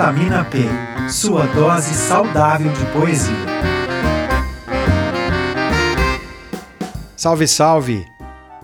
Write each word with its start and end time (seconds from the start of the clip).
Vitamina 0.00 0.42
P, 0.46 0.60
sua 1.10 1.46
dose 1.48 1.92
saudável 1.92 2.72
de 2.72 2.86
poesia. 2.86 3.36
Salve, 7.14 7.46
salve! 7.46 8.06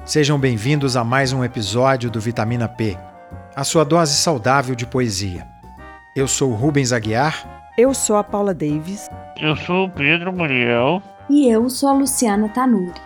Sejam 0.06 0.38
bem-vindos 0.38 0.96
a 0.96 1.04
mais 1.04 1.34
um 1.34 1.44
episódio 1.44 2.10
do 2.10 2.18
Vitamina 2.18 2.66
P, 2.66 2.96
a 3.54 3.64
sua 3.64 3.84
dose 3.84 4.14
saudável 4.14 4.74
de 4.74 4.86
poesia. 4.86 5.46
Eu 6.16 6.26
sou 6.26 6.54
Rubens 6.54 6.90
Aguiar. 6.90 7.70
Eu 7.76 7.92
sou 7.92 8.16
a 8.16 8.24
Paula 8.24 8.54
Davis. 8.54 9.06
Eu 9.38 9.54
sou 9.56 9.88
o 9.88 9.90
Pedro 9.90 10.32
Muriel. 10.32 11.02
E 11.28 11.50
eu 11.50 11.68
sou 11.68 11.90
a 11.90 11.92
Luciana 11.92 12.48
Tanuri. 12.48 12.98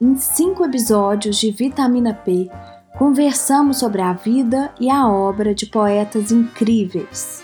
Em 0.00 0.14
cinco 0.14 0.64
episódios 0.64 1.40
de 1.40 1.50
Vitamina 1.50 2.14
P, 2.14 2.48
conversamos 2.96 3.78
sobre 3.78 4.00
a 4.00 4.14
vida 4.14 4.72
e 4.80 4.88
a 4.88 5.06
obra 5.06 5.54
de 5.54 5.66
poetas 5.66 6.32
incríveis. 6.32 7.42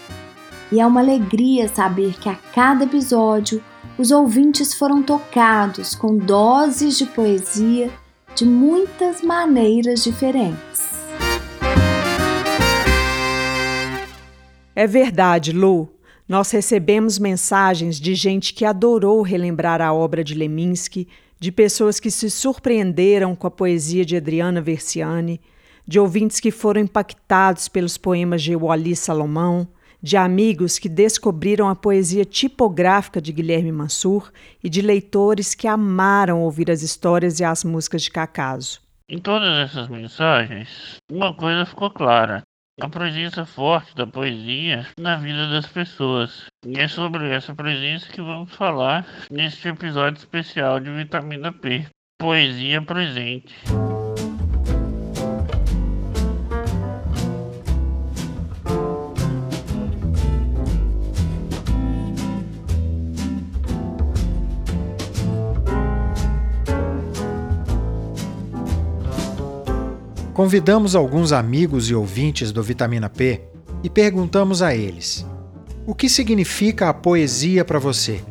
E 0.70 0.80
é 0.80 0.86
uma 0.86 1.00
alegria 1.00 1.68
saber 1.68 2.14
que 2.18 2.28
a 2.28 2.34
cada 2.54 2.84
episódio 2.84 3.62
os 3.98 4.10
ouvintes 4.10 4.72
foram 4.72 5.02
tocados 5.02 5.94
com 5.94 6.16
doses 6.16 6.96
de 6.96 7.04
poesia 7.04 7.90
de 8.34 8.46
muitas 8.46 9.20
maneiras 9.20 10.02
diferentes. 10.02 10.90
É 14.74 14.86
verdade, 14.86 15.52
Lu. 15.52 15.90
Nós 16.26 16.50
recebemos 16.50 17.18
mensagens 17.18 18.00
de 18.00 18.14
gente 18.14 18.54
que 18.54 18.64
adorou 18.64 19.20
relembrar 19.20 19.82
a 19.82 19.92
obra 19.92 20.24
de 20.24 20.34
Leminski 20.34 21.06
de 21.42 21.50
pessoas 21.50 21.98
que 21.98 22.08
se 22.08 22.30
surpreenderam 22.30 23.34
com 23.34 23.48
a 23.48 23.50
poesia 23.50 24.04
de 24.04 24.16
Adriana 24.16 24.60
Versiani, 24.60 25.40
de 25.84 25.98
ouvintes 25.98 26.38
que 26.38 26.52
foram 26.52 26.80
impactados 26.80 27.66
pelos 27.66 27.98
poemas 27.98 28.44
de 28.44 28.54
Wally 28.54 28.94
Salomão, 28.94 29.66
de 30.00 30.16
amigos 30.16 30.78
que 30.78 30.88
descobriram 30.88 31.68
a 31.68 31.74
poesia 31.74 32.24
tipográfica 32.24 33.20
de 33.20 33.32
Guilherme 33.32 33.72
Mansur 33.72 34.30
e 34.62 34.70
de 34.70 34.80
leitores 34.80 35.52
que 35.52 35.66
amaram 35.66 36.42
ouvir 36.42 36.70
as 36.70 36.80
histórias 36.80 37.40
e 37.40 37.44
as 37.44 37.64
músicas 37.64 38.02
de 38.02 38.12
Cacaso. 38.12 38.80
Em 39.08 39.18
todas 39.18 39.68
essas 39.68 39.88
mensagens, 39.88 40.68
uma 41.10 41.34
coisa 41.34 41.66
ficou 41.66 41.90
clara: 41.90 42.44
a 42.80 42.88
presença 42.88 43.44
forte 43.44 43.94
da 43.94 44.06
poesia 44.06 44.86
na 44.98 45.16
vida 45.16 45.48
das 45.48 45.66
pessoas. 45.66 46.46
E 46.66 46.78
é 46.78 46.88
sobre 46.88 47.28
essa 47.30 47.54
presença 47.54 48.10
que 48.10 48.20
vamos 48.20 48.54
falar 48.54 49.06
neste 49.30 49.68
episódio 49.68 50.18
especial 50.18 50.80
de 50.80 50.90
Vitamina 50.90 51.52
P. 51.52 51.86
Poesia 52.18 52.80
presente. 52.80 53.54
Convidamos 70.34 70.94
alguns 70.94 71.30
amigos 71.30 71.90
e 71.90 71.94
ouvintes 71.94 72.52
do 72.52 72.62
Vitamina 72.62 73.10
P 73.10 73.42
e 73.82 73.90
perguntamos 73.90 74.62
a 74.62 74.74
eles: 74.74 75.26
o 75.86 75.94
que 75.94 76.08
significa 76.08 76.88
a 76.88 76.94
poesia 76.94 77.64
para 77.66 77.78
você? 77.78 78.24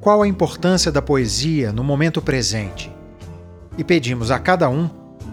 Qual 0.00 0.22
a 0.22 0.28
importância 0.28 0.90
da 0.90 1.02
poesia 1.02 1.72
no 1.72 1.84
momento 1.84 2.22
presente? 2.22 2.90
E 3.76 3.84
pedimos 3.84 4.30
a 4.30 4.38
cada 4.38 4.70
um 4.70 4.88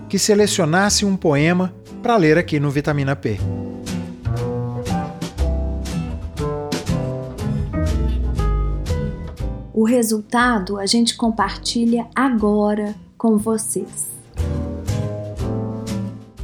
que 0.10 0.20
selecionasse 0.20 1.06
um 1.06 1.16
poema 1.16 1.74
para 2.02 2.18
ler 2.18 2.38
aqui 2.38 2.60
no 2.60 2.70
Vitamina 2.70 3.16
P. 3.16 3.40
O 9.74 9.86
resultado 9.86 10.78
a 10.78 10.86
gente 10.86 11.16
compartilha 11.16 12.08
agora 12.14 12.94
com 13.18 13.38
vocês. 13.38 14.13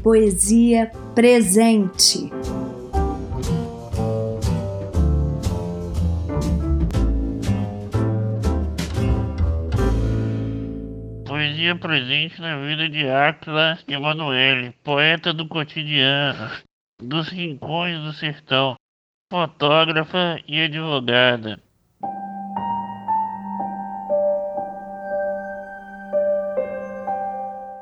Poesia 0.09 0.91
presente. 1.13 2.31
Poesia 11.27 11.75
presente 11.75 12.41
na 12.41 12.57
vida 12.57 12.89
de 12.89 13.07
Áquila 13.07 13.77
Emanuele, 13.87 14.73
poeta 14.83 15.31
do 15.31 15.47
cotidiano, 15.47 16.49
dos 16.99 17.27
rincões 17.27 18.01
do 18.01 18.11
sertão, 18.13 18.73
fotógrafa 19.31 20.41
e 20.47 20.59
advogada. 20.59 21.61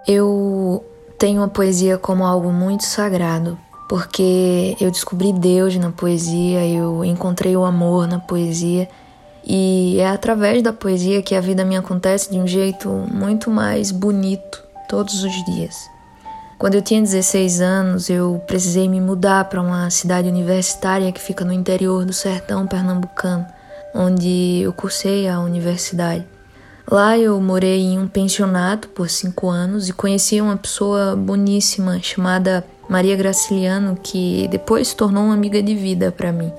Eu 0.05 0.56
tenho 1.17 1.41
a 1.43 1.47
poesia 1.47 1.97
como 1.97 2.25
algo 2.25 2.51
muito 2.51 2.83
sagrado, 2.85 3.57
porque 3.89 4.75
eu 4.79 4.91
descobri 4.91 5.33
Deus 5.33 5.75
na 5.77 5.91
poesia, 5.91 6.65
eu 6.65 7.03
encontrei 7.03 7.55
o 7.55 7.65
amor 7.65 8.07
na 8.07 8.19
poesia, 8.19 8.87
e 9.45 9.97
é 9.99 10.09
através 10.09 10.61
da 10.61 10.73
poesia 10.73 11.21
que 11.21 11.33
a 11.33 11.41
vida 11.41 11.63
me 11.63 11.77
acontece 11.77 12.29
de 12.29 12.37
um 12.37 12.45
jeito 12.45 12.89
muito 12.89 13.49
mais 13.49 13.91
bonito 13.91 14.61
todos 14.89 15.23
os 15.23 15.45
dias. 15.45 15.89
Quando 16.57 16.75
eu 16.75 16.81
tinha 16.81 17.01
16 17.01 17.61
anos, 17.61 18.09
eu 18.09 18.41
precisei 18.47 18.89
me 18.89 18.99
mudar 18.99 19.45
para 19.45 19.61
uma 19.61 19.89
cidade 19.89 20.27
universitária 20.27 21.11
que 21.11 21.21
fica 21.21 21.45
no 21.45 21.53
interior 21.53 22.03
do 22.03 22.13
sertão 22.13 22.65
pernambucano, 22.65 23.45
onde 23.93 24.61
eu 24.63 24.73
cursei 24.73 25.27
a 25.27 25.39
universidade. 25.39 26.25
Lá 26.89 27.17
eu 27.17 27.39
morei 27.41 27.81
em 27.81 27.99
um 27.99 28.07
pensionato 28.07 28.87
por 28.87 29.09
cinco 29.09 29.49
anos 29.49 29.89
e 29.89 29.93
conheci 29.93 30.39
uma 30.39 30.55
pessoa 30.55 31.17
boníssima 31.17 32.01
chamada 32.01 32.65
Maria 32.87 33.13
Graciliano, 33.17 33.97
que 34.01 34.47
depois 34.49 34.87
se 34.87 34.95
tornou 34.95 35.25
uma 35.25 35.33
amiga 35.33 35.61
de 35.61 35.75
vida 35.75 36.13
para 36.13 36.31
mim. 36.31 36.49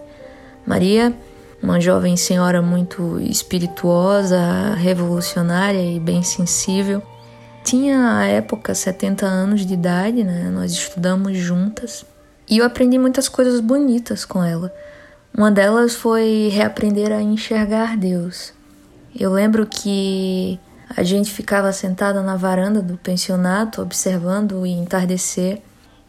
Maria, 0.66 1.14
uma 1.62 1.80
jovem 1.80 2.14
senhora 2.14 2.60
muito 2.60 3.18
espirituosa, 3.20 4.74
revolucionária 4.74 5.80
e 5.80 5.98
bem 5.98 6.22
sensível, 6.22 7.02
tinha 7.64 8.18
à 8.18 8.26
época 8.26 8.74
70 8.74 9.24
anos 9.24 9.64
de 9.64 9.72
idade, 9.72 10.22
né? 10.24 10.50
Nós 10.50 10.72
estudamos 10.72 11.38
juntas 11.38 12.04
e 12.46 12.58
eu 12.58 12.66
aprendi 12.66 12.98
muitas 12.98 13.30
coisas 13.30 13.60
bonitas 13.60 14.26
com 14.26 14.44
ela. 14.44 14.70
Uma 15.34 15.50
delas 15.50 15.94
foi 15.94 16.50
reaprender 16.52 17.12
a 17.12 17.22
enxergar 17.22 17.96
Deus. 17.96 18.57
Eu 19.14 19.32
lembro 19.32 19.66
que 19.66 20.58
a 20.96 21.02
gente 21.02 21.32
ficava 21.32 21.72
sentada 21.72 22.22
na 22.22 22.36
varanda 22.36 22.80
do 22.80 22.96
pensionato 22.96 23.82
observando 23.82 24.60
o 24.60 24.66
entardecer 24.66 25.62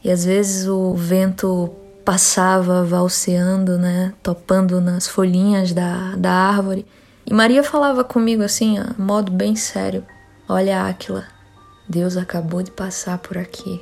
e 0.03 0.09
às 0.09 0.23
vezes 0.23 0.67
o 0.67 0.93
vento 0.93 1.69
passava 2.05 2.83
valseando, 2.83 3.77
né, 3.77 4.13
topando 4.23 4.79
nas 4.81 5.07
folhinhas 5.07 5.73
da, 5.73 6.15
da 6.15 6.31
árvore. 6.31 6.85
E 7.25 7.33
Maria 7.33 7.61
falava 7.61 8.03
comigo 8.03 8.41
assim, 8.41 8.79
a 8.79 8.95
modo 8.97 9.31
bem 9.31 9.55
sério: 9.55 10.03
Olha, 10.47 10.87
Áquila, 10.87 11.25
Deus 11.87 12.17
acabou 12.17 12.63
de 12.63 12.71
passar 12.71 13.17
por 13.19 13.37
aqui. 13.37 13.79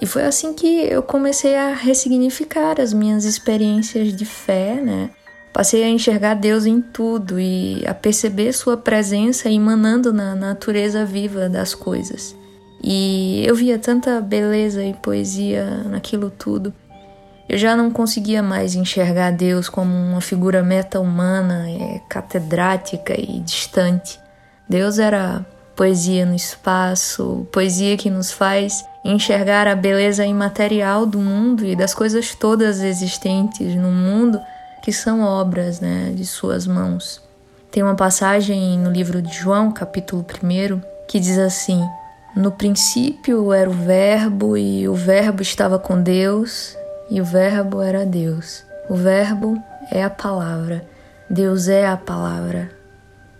E 0.00 0.06
foi 0.06 0.24
assim 0.24 0.52
que 0.52 0.66
eu 0.66 1.02
comecei 1.02 1.56
a 1.56 1.74
ressignificar 1.74 2.80
as 2.80 2.92
minhas 2.92 3.24
experiências 3.24 4.14
de 4.14 4.24
fé, 4.24 4.80
né? 4.80 5.10
Passei 5.52 5.84
a 5.84 5.88
enxergar 5.88 6.34
Deus 6.34 6.64
em 6.64 6.80
tudo 6.80 7.38
e 7.38 7.84
a 7.86 7.92
perceber 7.92 8.52
Sua 8.52 8.76
presença 8.76 9.50
emanando 9.50 10.12
na 10.12 10.34
natureza 10.34 11.04
viva 11.04 11.48
das 11.48 11.74
coisas. 11.74 12.34
E 12.82 13.44
eu 13.46 13.54
via 13.54 13.78
tanta 13.78 14.20
beleza 14.20 14.82
e 14.82 14.94
poesia 14.94 15.84
naquilo 15.84 16.30
tudo. 16.30 16.72
Eu 17.48 17.58
já 17.58 17.76
não 17.76 17.90
conseguia 17.90 18.42
mais 18.42 18.74
enxergar 18.74 19.30
Deus 19.30 19.68
como 19.68 19.94
uma 19.94 20.20
figura 20.20 20.62
meta-humana, 20.62 21.68
é, 21.68 22.00
catedrática 22.08 23.14
e 23.20 23.40
distante. 23.40 24.18
Deus 24.68 24.98
era 24.98 25.44
poesia 25.76 26.24
no 26.24 26.34
espaço, 26.34 27.46
poesia 27.52 27.96
que 27.96 28.08
nos 28.08 28.32
faz 28.32 28.84
enxergar 29.04 29.66
a 29.66 29.74
beleza 29.74 30.24
imaterial 30.24 31.04
do 31.04 31.18
mundo 31.18 31.64
e 31.64 31.76
das 31.76 31.92
coisas 31.92 32.34
todas 32.34 32.80
existentes 32.80 33.74
no 33.74 33.90
mundo 33.90 34.40
que 34.82 34.92
são 34.92 35.22
obras 35.22 35.80
né, 35.80 36.12
de 36.14 36.26
suas 36.26 36.66
mãos. 36.66 37.22
Tem 37.70 37.82
uma 37.82 37.94
passagem 37.94 38.78
no 38.78 38.90
livro 38.90 39.22
de 39.22 39.32
João, 39.32 39.72
capítulo 39.72 40.22
1, 40.22 40.80
que 41.08 41.18
diz 41.18 41.38
assim: 41.38 41.82
No 42.36 42.50
princípio 42.50 43.52
era 43.52 43.70
o 43.70 43.72
Verbo, 43.72 44.56
e 44.56 44.86
o 44.88 44.94
Verbo 44.94 45.40
estava 45.40 45.78
com 45.78 46.02
Deus, 46.02 46.76
e 47.08 47.20
o 47.20 47.24
Verbo 47.24 47.80
era 47.80 48.04
Deus. 48.04 48.64
O 48.90 48.94
Verbo 48.94 49.56
é 49.90 50.02
a 50.02 50.10
palavra, 50.10 50.84
Deus 51.30 51.68
é 51.68 51.86
a 51.86 51.96
palavra, 51.96 52.70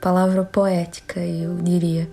palavra 0.00 0.44
poética, 0.44 1.20
eu 1.20 1.56
diria. 1.56 2.08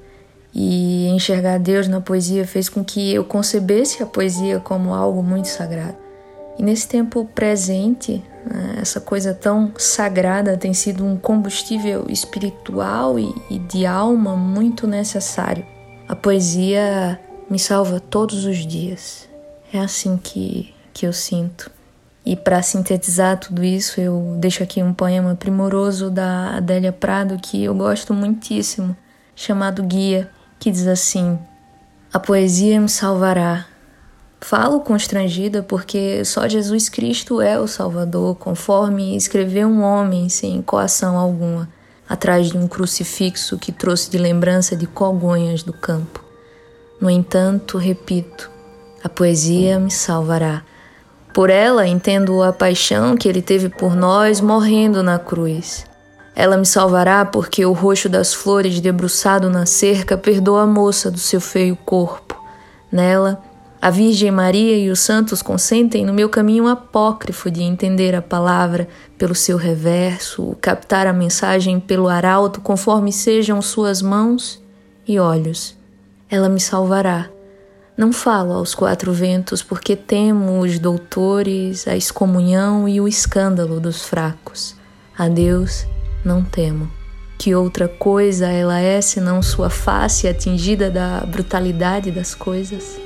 E 0.53 1.07
enxergar 1.09 1.59
Deus 1.59 1.87
na 1.87 2.01
poesia 2.01 2.45
fez 2.45 2.67
com 2.67 2.83
que 2.83 3.13
eu 3.13 3.23
concebesse 3.23 4.01
a 4.01 4.05
poesia 4.05 4.59
como 4.59 4.93
algo 4.93 5.21
muito 5.21 5.47
sagrado. 5.47 5.95
E 6.57 6.63
nesse 6.63 6.87
tempo 6.87 7.23
presente? 7.33 8.23
Essa 8.81 9.01
coisa 9.01 9.33
tão 9.33 9.73
sagrada 9.77 10.57
tem 10.57 10.73
sido 10.73 11.05
um 11.05 11.17
combustível 11.17 12.05
espiritual 12.09 13.19
e, 13.19 13.33
e 13.49 13.59
de 13.59 13.85
alma 13.85 14.35
muito 14.35 14.87
necessário. 14.87 15.65
A 16.07 16.15
poesia 16.15 17.19
me 17.49 17.59
salva 17.59 17.99
todos 17.99 18.45
os 18.45 18.65
dias. 18.65 19.27
É 19.71 19.79
assim 19.79 20.17
que, 20.17 20.73
que 20.93 21.05
eu 21.05 21.13
sinto. 21.13 21.69
E 22.25 22.35
para 22.35 22.61
sintetizar 22.61 23.39
tudo 23.39 23.63
isso, 23.63 23.99
eu 23.99 24.35
deixo 24.39 24.63
aqui 24.63 24.81
um 24.83 24.93
poema 24.93 25.35
primoroso 25.35 26.09
da 26.09 26.57
Adélia 26.57 26.91
Prado 26.91 27.37
que 27.37 27.63
eu 27.63 27.73
gosto 27.73 28.13
muitíssimo, 28.13 28.95
chamado 29.35 29.83
Guia, 29.83 30.29
que 30.59 30.69
diz 30.69 30.87
assim: 30.87 31.39
A 32.13 32.19
poesia 32.19 32.79
me 32.79 32.89
salvará, 32.89 33.65
Falo 34.41 34.79
constrangida 34.79 35.61
porque 35.61 36.23
só 36.23 36.47
Jesus 36.47 36.87
Cristo 36.87 37.41
é 37.41 37.59
o 37.59 37.67
Salvador, 37.67 38.35
conforme 38.35 39.15
escreveu 39.15 39.67
um 39.67 39.83
homem 39.83 40.29
sem 40.29 40.61
coação 40.61 41.17
alguma, 41.17 41.69
atrás 42.07 42.49
de 42.49 42.57
um 42.57 42.67
crucifixo 42.67 43.57
que 43.57 43.71
trouxe 43.71 44.09
de 44.09 44.17
lembrança 44.17 44.75
de 44.75 44.87
cogonhas 44.87 45.61
do 45.61 45.73
campo. 45.73 46.23
No 46.99 47.09
entanto, 47.09 47.77
repito, 47.77 48.49
a 49.03 49.09
poesia 49.09 49.77
me 49.77 49.91
salvará. 49.91 50.63
Por 51.33 51.49
ela 51.49 51.85
entendo 51.85 52.41
a 52.41 52.51
paixão 52.51 53.15
que 53.15 53.27
ele 53.27 53.41
teve 53.41 53.69
por 53.69 53.95
nós 53.95 54.41
morrendo 54.41 55.03
na 55.03 55.19
cruz. 55.19 55.85
Ela 56.35 56.57
me 56.57 56.65
salvará 56.65 57.25
porque 57.25 57.65
o 57.65 57.73
roxo 57.73 58.09
das 58.09 58.33
flores 58.33 58.79
debruçado 58.79 59.49
na 59.49 59.65
cerca 59.65 60.17
perdoa 60.17 60.63
a 60.63 60.67
moça 60.67 61.11
do 61.11 61.19
seu 61.19 61.39
feio 61.39 61.75
corpo. 61.75 62.41
Nela, 62.91 63.43
a 63.81 63.89
Virgem 63.89 64.29
Maria 64.29 64.77
e 64.77 64.89
os 64.89 64.99
santos 64.99 65.41
consentem 65.41 66.05
no 66.05 66.13
meu 66.13 66.27
caminho 66.27 66.67
apócrifo 66.67 67.49
de 67.49 67.63
entender 67.63 68.13
a 68.13 68.21
palavra 68.21 68.89
pelo 69.17 69.33
seu 69.33 69.55
reverso, 69.55 70.57
captar 70.59 71.07
a 71.07 71.13
mensagem 71.13 71.79
pelo 71.79 72.09
arauto 72.09 72.59
conforme 72.59 73.13
sejam 73.13 73.61
suas 73.61 74.01
mãos 74.01 74.61
e 75.07 75.17
olhos. 75.17 75.77
Ela 76.29 76.49
me 76.49 76.59
salvará. 76.59 77.29
Não 77.95 78.11
falo 78.11 78.51
aos 78.51 78.75
quatro 78.75 79.13
ventos 79.13 79.63
porque 79.63 79.95
temo 79.95 80.59
os 80.59 80.77
doutores, 80.77 81.87
a 81.87 81.95
excomunhão 81.95 82.87
e 82.87 82.99
o 82.99 83.07
escândalo 83.07 83.79
dos 83.79 84.03
fracos. 84.03 84.75
A 85.17 85.29
Deus 85.29 85.85
não 86.23 86.43
temo. 86.43 86.91
Que 87.37 87.55
outra 87.55 87.87
coisa 87.87 88.47
ela 88.47 88.79
é 88.79 88.99
senão 88.99 89.41
sua 89.41 89.69
face 89.69 90.27
atingida 90.27 90.91
da 90.91 91.21
brutalidade 91.21 92.11
das 92.11 92.35
coisas? 92.35 92.99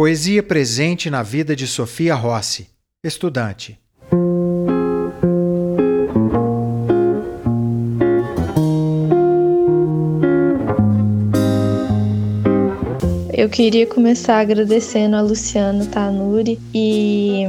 Poesia 0.00 0.42
presente 0.42 1.10
na 1.10 1.22
vida 1.22 1.54
de 1.54 1.66
Sofia 1.66 2.14
Rossi, 2.14 2.68
estudante. 3.04 3.78
Eu 13.30 13.50
queria 13.50 13.86
começar 13.86 14.38
agradecendo 14.38 15.16
a 15.16 15.20
Luciana 15.20 15.84
Tanuri 15.84 16.58
e 16.72 17.44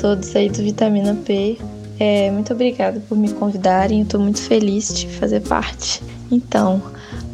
todos 0.00 0.36
aí 0.36 0.48
do 0.48 0.62
Vitamina 0.62 1.16
P. 1.26 1.58
É, 1.98 2.30
muito 2.30 2.52
obrigada 2.52 3.02
por 3.08 3.18
me 3.18 3.32
convidarem, 3.32 4.02
estou 4.02 4.20
muito 4.20 4.40
feliz 4.40 4.94
de 4.94 5.08
fazer 5.08 5.40
parte. 5.40 6.00
Então, 6.30 6.80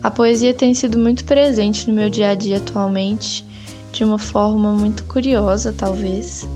a 0.02 0.10
poesia 0.10 0.54
tem 0.54 0.72
sido 0.72 0.98
muito 0.98 1.26
presente 1.26 1.86
no 1.86 1.94
meu 1.94 2.08
dia 2.08 2.30
a 2.30 2.34
dia 2.34 2.56
atualmente 2.56 3.44
de 3.96 4.04
uma 4.04 4.19
forma 4.19 4.72
muito 4.72 5.04
curiosa, 5.04 5.72
talvez, 5.72 6.46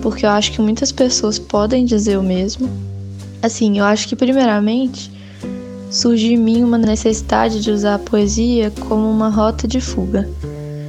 porque 0.00 0.24
eu 0.24 0.30
acho 0.30 0.52
que 0.52 0.60
muitas 0.60 0.92
pessoas 0.92 1.36
podem 1.36 1.84
dizer 1.84 2.16
o 2.16 2.22
mesmo. 2.22 2.70
Assim, 3.42 3.78
eu 3.78 3.84
acho 3.84 4.06
que, 4.06 4.14
primeiramente, 4.14 5.10
surge 5.90 6.32
em 6.32 6.36
mim 6.36 6.62
uma 6.62 6.78
necessidade 6.78 7.60
de 7.60 7.72
usar 7.72 7.96
a 7.96 7.98
poesia 7.98 8.72
como 8.88 9.10
uma 9.10 9.28
rota 9.28 9.66
de 9.66 9.80
fuga. 9.80 10.28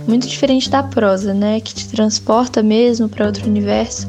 Muito 0.07 0.27
diferente 0.27 0.69
da 0.69 0.83
prosa, 0.83 1.33
né, 1.33 1.59
que 1.59 1.73
te 1.73 1.89
transporta 1.89 2.61
mesmo 2.61 3.09
para 3.09 3.25
outro 3.25 3.47
universo. 3.47 4.07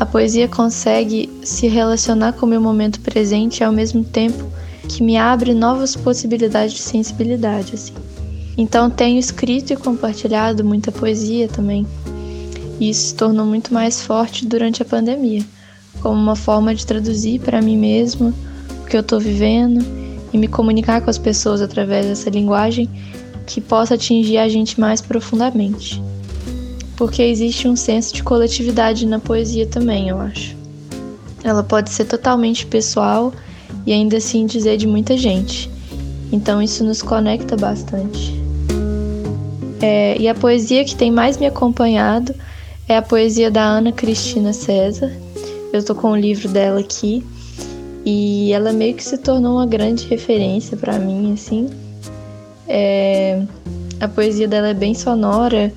A 0.00 0.04
poesia 0.04 0.48
consegue 0.48 1.30
se 1.44 1.68
relacionar 1.68 2.32
com 2.32 2.44
o 2.44 2.48
meu 2.48 2.60
momento 2.60 3.00
presente 3.00 3.58
e 3.58 3.64
ao 3.64 3.72
mesmo 3.72 4.02
tempo 4.02 4.44
que 4.88 5.02
me 5.02 5.16
abre 5.16 5.54
novas 5.54 5.94
possibilidades 5.94 6.74
de 6.74 6.80
sensibilidade, 6.80 7.74
assim. 7.74 7.94
Então 8.60 8.90
tenho 8.90 9.18
escrito 9.18 9.72
e 9.72 9.76
compartilhado 9.76 10.62
muita 10.62 10.92
poesia 10.92 11.48
também. 11.48 11.86
E 12.78 12.90
isso 12.90 13.08
se 13.08 13.14
tornou 13.14 13.46
muito 13.46 13.72
mais 13.72 14.02
forte 14.02 14.44
durante 14.44 14.82
a 14.82 14.84
pandemia, 14.84 15.42
como 16.02 16.20
uma 16.20 16.36
forma 16.36 16.74
de 16.74 16.84
traduzir 16.84 17.40
para 17.40 17.62
mim 17.62 17.78
mesma 17.78 18.34
o 18.82 18.86
que 18.86 18.94
eu 18.94 19.00
estou 19.00 19.18
vivendo 19.18 19.82
e 20.30 20.36
me 20.36 20.46
comunicar 20.46 21.00
com 21.00 21.08
as 21.08 21.16
pessoas 21.16 21.62
através 21.62 22.04
dessa 22.04 22.28
linguagem 22.28 22.86
que 23.46 23.62
possa 23.62 23.94
atingir 23.94 24.36
a 24.36 24.46
gente 24.46 24.78
mais 24.78 25.00
profundamente. 25.00 26.02
Porque 26.96 27.22
existe 27.22 27.66
um 27.66 27.74
senso 27.74 28.12
de 28.12 28.22
coletividade 28.22 29.06
na 29.06 29.18
poesia 29.18 29.66
também, 29.66 30.10
eu 30.10 30.20
acho. 30.20 30.54
Ela 31.42 31.62
pode 31.62 31.88
ser 31.88 32.04
totalmente 32.04 32.66
pessoal 32.66 33.32
e 33.86 33.92
ainda 33.94 34.18
assim 34.18 34.44
dizer 34.44 34.76
de 34.76 34.86
muita 34.86 35.16
gente. 35.16 35.70
Então 36.30 36.60
isso 36.60 36.84
nos 36.84 37.00
conecta 37.00 37.56
bastante. 37.56 38.39
É, 39.80 40.16
e 40.18 40.28
a 40.28 40.34
poesia 40.34 40.84
que 40.84 40.94
tem 40.94 41.10
mais 41.10 41.38
me 41.38 41.46
acompanhado 41.46 42.34
é 42.88 42.96
a 42.96 43.02
poesia 43.02 43.50
da 43.50 43.62
Ana 43.62 43.92
Cristina 43.92 44.52
César. 44.52 45.10
Eu 45.72 45.84
tô 45.84 45.94
com 45.94 46.10
o 46.10 46.16
livro 46.16 46.48
dela 46.48 46.80
aqui 46.80 47.24
e 48.04 48.52
ela 48.52 48.72
meio 48.72 48.94
que 48.94 49.04
se 49.04 49.16
tornou 49.18 49.56
uma 49.56 49.66
grande 49.66 50.06
referência 50.06 50.76
para 50.76 50.98
mim, 50.98 51.32
assim. 51.32 51.68
É, 52.68 53.42
a 54.00 54.08
poesia 54.08 54.48
dela 54.48 54.68
é 54.68 54.74
bem 54.74 54.94
sonora 54.94 55.72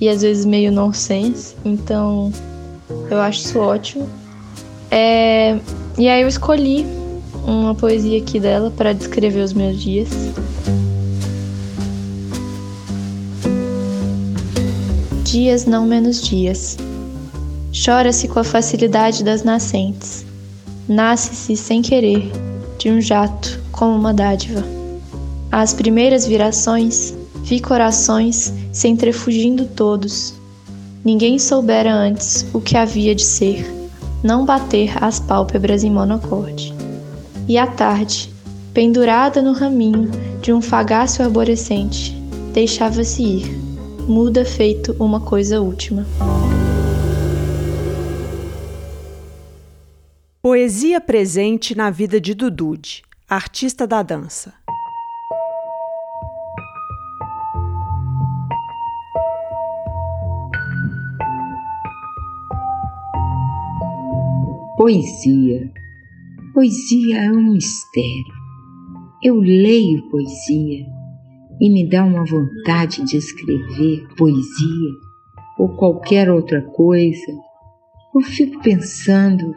e 0.00 0.08
às 0.08 0.22
vezes 0.22 0.44
meio 0.44 0.70
nonsense, 0.70 1.54
então 1.64 2.32
eu 3.10 3.20
acho 3.20 3.40
isso 3.40 3.58
ótimo. 3.58 4.08
É, 4.90 5.58
e 5.96 6.08
aí 6.08 6.22
eu 6.22 6.28
escolhi 6.28 6.86
uma 7.44 7.74
poesia 7.74 8.18
aqui 8.18 8.38
dela 8.40 8.70
para 8.70 8.92
descrever 8.92 9.40
os 9.40 9.52
meus 9.52 9.80
dias. 9.80 10.08
Dias 15.30 15.66
não 15.66 15.86
menos 15.86 16.22
dias. 16.22 16.78
Chora-se 17.84 18.28
com 18.28 18.40
a 18.40 18.44
facilidade 18.44 19.22
das 19.22 19.42
nascentes. 19.42 20.24
Nasce-se 20.88 21.54
sem 21.54 21.82
querer, 21.82 22.32
de 22.78 22.90
um 22.90 22.98
jato, 22.98 23.60
como 23.70 23.94
uma 23.94 24.14
dádiva. 24.14 24.64
Às 25.52 25.74
primeiras 25.74 26.26
virações, 26.26 27.14
vi 27.42 27.60
corações 27.60 28.54
se 28.72 28.88
entrefugindo 28.88 29.66
todos. 29.66 30.32
Ninguém 31.04 31.38
soubera 31.38 31.92
antes 31.92 32.46
o 32.54 32.60
que 32.60 32.76
havia 32.76 33.14
de 33.14 33.24
ser, 33.24 33.70
não 34.22 34.46
bater 34.46 34.92
as 35.02 35.20
pálpebras 35.20 35.84
em 35.84 35.90
monocorde. 35.90 36.72
E 37.46 37.58
à 37.58 37.66
tarde, 37.66 38.32
pendurada 38.72 39.42
no 39.42 39.52
raminho 39.52 40.10
de 40.40 40.54
um 40.54 40.62
fagáceo 40.62 41.22
arborescente, 41.22 42.16
deixava-se 42.54 43.22
ir 43.22 43.67
muda 44.08 44.42
feito 44.42 44.96
uma 44.98 45.20
coisa 45.20 45.60
última. 45.60 46.06
Poesia 50.40 50.98
presente 50.98 51.76
na 51.76 51.90
vida 51.90 52.18
de 52.18 52.32
Dudude, 52.32 53.02
artista 53.28 53.86
da 53.86 54.02
dança. 54.02 54.54
Poesia. 64.78 65.70
Poesia 66.54 67.24
é 67.24 67.30
um 67.30 67.52
mistério. 67.52 68.38
Eu 69.22 69.38
leio 69.40 70.08
poesia 70.08 70.97
e 71.60 71.70
me 71.70 71.88
dá 71.88 72.04
uma 72.04 72.24
vontade 72.24 73.04
de 73.04 73.16
escrever 73.16 74.06
poesia 74.16 74.90
ou 75.58 75.68
qualquer 75.70 76.30
outra 76.30 76.62
coisa, 76.62 77.32
eu 78.14 78.20
fico 78.22 78.62
pensando 78.62 79.54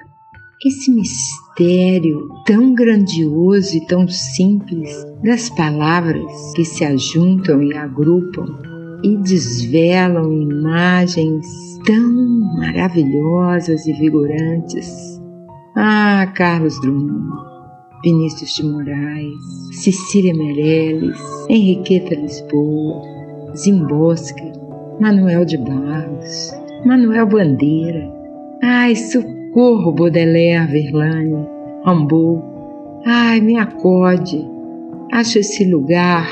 esse 0.65 0.91
mistério 0.91 2.27
tão 2.45 2.73
grandioso 2.73 3.77
e 3.77 3.85
tão 3.85 4.07
simples 4.07 4.89
das 5.23 5.49
palavras 5.49 6.53
que 6.55 6.63
se 6.63 6.83
ajuntam 6.83 7.61
e 7.63 7.75
agrupam 7.75 8.45
e 9.03 9.17
desvelam 9.17 10.31
imagens 10.31 11.47
tão 11.85 12.57
maravilhosas 12.57 13.87
e 13.87 13.93
vigorantes. 13.93 15.19
Ah, 15.75 16.31
Carlos 16.35 16.79
Drummond, 16.81 17.50
Vinícius 18.03 18.55
de 18.55 18.65
Moraes, 18.65 19.83
Cecília 19.83 20.33
Meirelles, 20.33 21.19
Henriqueta 21.47 22.15
Lisboa, 22.15 23.03
Zimbosca, 23.55 24.51
Manuel 24.99 25.45
de 25.45 25.57
Barros, 25.57 26.51
Manuel 26.83 27.27
Bandeira. 27.27 28.11
Ai, 28.63 28.95
socorro, 28.95 29.91
Baudelaire, 29.91 30.71
Verlaine, 30.71 31.45
Rambaud. 31.85 32.41
Ai, 33.05 33.39
me 33.39 33.57
acode. 33.57 34.47
Acho 35.11 35.37
esse 35.37 35.63
lugar 35.65 36.27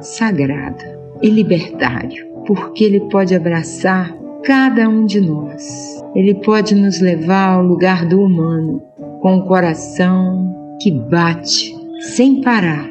sagrado 0.00 0.84
e 1.20 1.28
libertário, 1.28 2.26
porque 2.46 2.84
ele 2.84 3.00
pode 3.10 3.34
abraçar 3.34 4.16
cada 4.42 4.88
um 4.88 5.04
de 5.04 5.20
nós. 5.20 6.02
Ele 6.14 6.34
pode 6.34 6.74
nos 6.74 6.98
levar 6.98 7.56
ao 7.56 7.62
lugar 7.62 8.06
do 8.06 8.22
humano, 8.22 8.82
com 9.20 9.36
o 9.36 9.44
coração 9.44 10.59
que 10.80 10.90
bate 10.90 11.76
sem 12.00 12.40
parar 12.40 12.90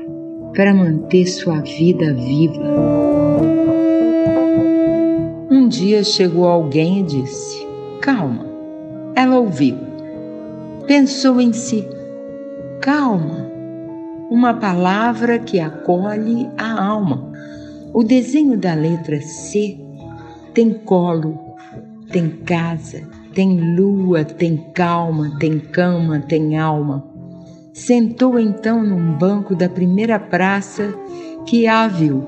para 0.55 0.75
manter 0.75 1.25
sua 1.25 1.60
vida 1.62 2.13
viva. 2.13 2.62
Um 5.50 5.67
dia 5.67 6.03
chegou 6.03 6.46
alguém 6.46 7.00
e 7.00 7.03
disse: 7.03 7.67
Calma. 8.00 8.46
Ela 9.15 9.39
ouviu. 9.39 9.75
Pensou 10.86 11.41
em 11.41 11.51
si: 11.51 11.88
Calma. 12.79 13.50
Uma 14.29 14.53
palavra 14.53 15.39
que 15.39 15.60
acolhe 15.60 16.48
a 16.58 16.86
alma. 16.86 17.31
O 17.91 18.03
desenho 18.03 18.55
da 18.55 18.75
letra 18.75 19.19
C 19.19 19.79
tem 20.53 20.74
colo, 20.74 21.39
tem 22.12 22.29
casa, 22.29 23.01
tem 23.34 23.75
lua, 23.75 24.24
tem 24.24 24.58
calma, 24.75 25.36
tem 25.39 25.58
cama, 25.58 26.19
tem 26.19 26.55
alma. 26.55 27.18
Sentou 27.73 28.39
então 28.39 28.83
num 28.83 29.17
banco 29.17 29.55
da 29.55 29.69
primeira 29.69 30.19
praça 30.19 30.93
que 31.45 31.67
a 31.67 31.88
viu 31.88 32.27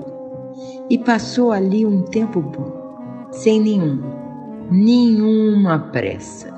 e 0.89 0.97
passou 0.97 1.51
ali 1.51 1.85
um 1.85 2.03
tempo 2.03 2.41
bom, 2.41 3.29
sem 3.31 3.59
nenhum, 3.59 4.01
nenhuma 4.69 5.79
pressa. 5.79 6.53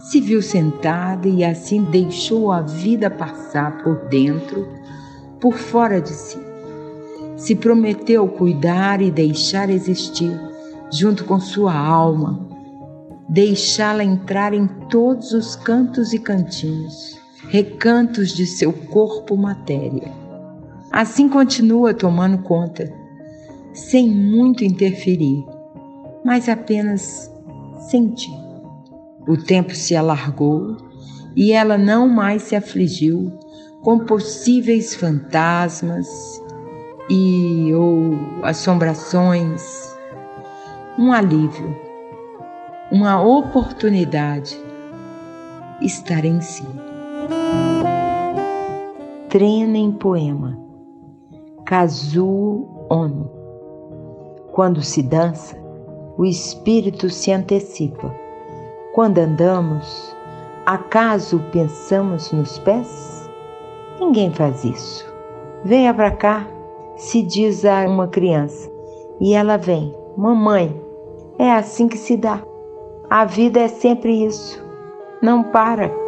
Se 0.00 0.20
viu 0.20 0.42
sentada 0.42 1.28
e 1.28 1.44
assim 1.44 1.84
deixou 1.84 2.50
a 2.50 2.60
vida 2.60 3.10
passar 3.10 3.82
por 3.82 4.08
dentro, 4.08 4.68
por 5.40 5.54
fora 5.54 6.00
de 6.00 6.10
si 6.10 6.52
se 7.42 7.56
prometeu 7.56 8.28
cuidar 8.28 9.02
e 9.02 9.10
deixar 9.10 9.68
existir, 9.68 10.38
junto 10.92 11.24
com 11.24 11.40
sua 11.40 11.74
alma, 11.74 12.48
deixá-la 13.28 14.04
entrar 14.04 14.54
em 14.54 14.68
todos 14.88 15.32
os 15.32 15.56
cantos 15.56 16.12
e 16.12 16.20
cantinhos, 16.20 17.20
recantos 17.48 18.32
de 18.32 18.46
seu 18.46 18.72
corpo 18.72 19.36
matéria. 19.36 20.10
Assim 20.90 21.28
continua 21.28 21.94
tomando 21.94 22.38
conta, 22.42 22.92
sem 23.72 24.08
muito 24.10 24.64
interferir, 24.64 25.44
mas 26.24 26.48
apenas 26.48 27.30
sentir. 27.90 28.34
O 29.26 29.36
tempo 29.36 29.74
se 29.74 29.94
alargou 29.94 30.76
e 31.34 31.52
ela 31.52 31.78
não 31.78 32.08
mais 32.08 32.42
se 32.42 32.56
afligiu 32.56 33.32
com 33.82 34.00
possíveis 34.00 34.94
fantasmas 34.94 36.08
e 37.08 37.72
ou 37.74 38.16
assombrações, 38.42 39.94
um 40.98 41.12
alívio, 41.12 41.76
uma 42.90 43.20
oportunidade 43.22 44.56
estar 45.80 46.24
em 46.24 46.40
si. 46.40 46.81
Treina 49.32 49.78
em 49.78 49.90
poema 49.90 50.58
Kazuo 51.64 52.68
Ono. 52.90 53.30
Quando 54.52 54.82
se 54.82 55.02
dança, 55.02 55.56
o 56.18 56.26
espírito 56.26 57.08
se 57.08 57.32
antecipa. 57.32 58.14
Quando 58.92 59.16
andamos, 59.16 60.14
acaso 60.66 61.40
pensamos 61.50 62.30
nos 62.30 62.58
pés? 62.58 63.26
Ninguém 63.98 64.30
faz 64.30 64.64
isso. 64.64 65.10
Venha 65.64 65.94
para 65.94 66.10
cá 66.10 66.46
se 66.96 67.22
diz 67.22 67.64
a 67.64 67.86
uma 67.88 68.08
criança 68.08 68.70
e 69.18 69.32
ela 69.32 69.56
vem: 69.56 69.96
Mamãe, 70.14 70.78
é 71.38 71.50
assim 71.52 71.88
que 71.88 71.96
se 71.96 72.18
dá. 72.18 72.42
A 73.08 73.24
vida 73.24 73.60
é 73.60 73.68
sempre 73.68 74.26
isso. 74.26 74.62
Não 75.22 75.42
para. 75.42 76.01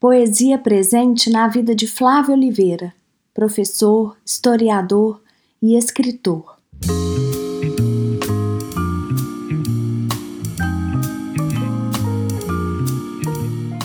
Poesia 0.00 0.56
presente 0.56 1.28
na 1.28 1.46
vida 1.46 1.74
de 1.74 1.86
Flávio 1.86 2.32
Oliveira, 2.32 2.90
professor, 3.34 4.16
historiador 4.24 5.20
e 5.60 5.76
escritor. 5.76 6.56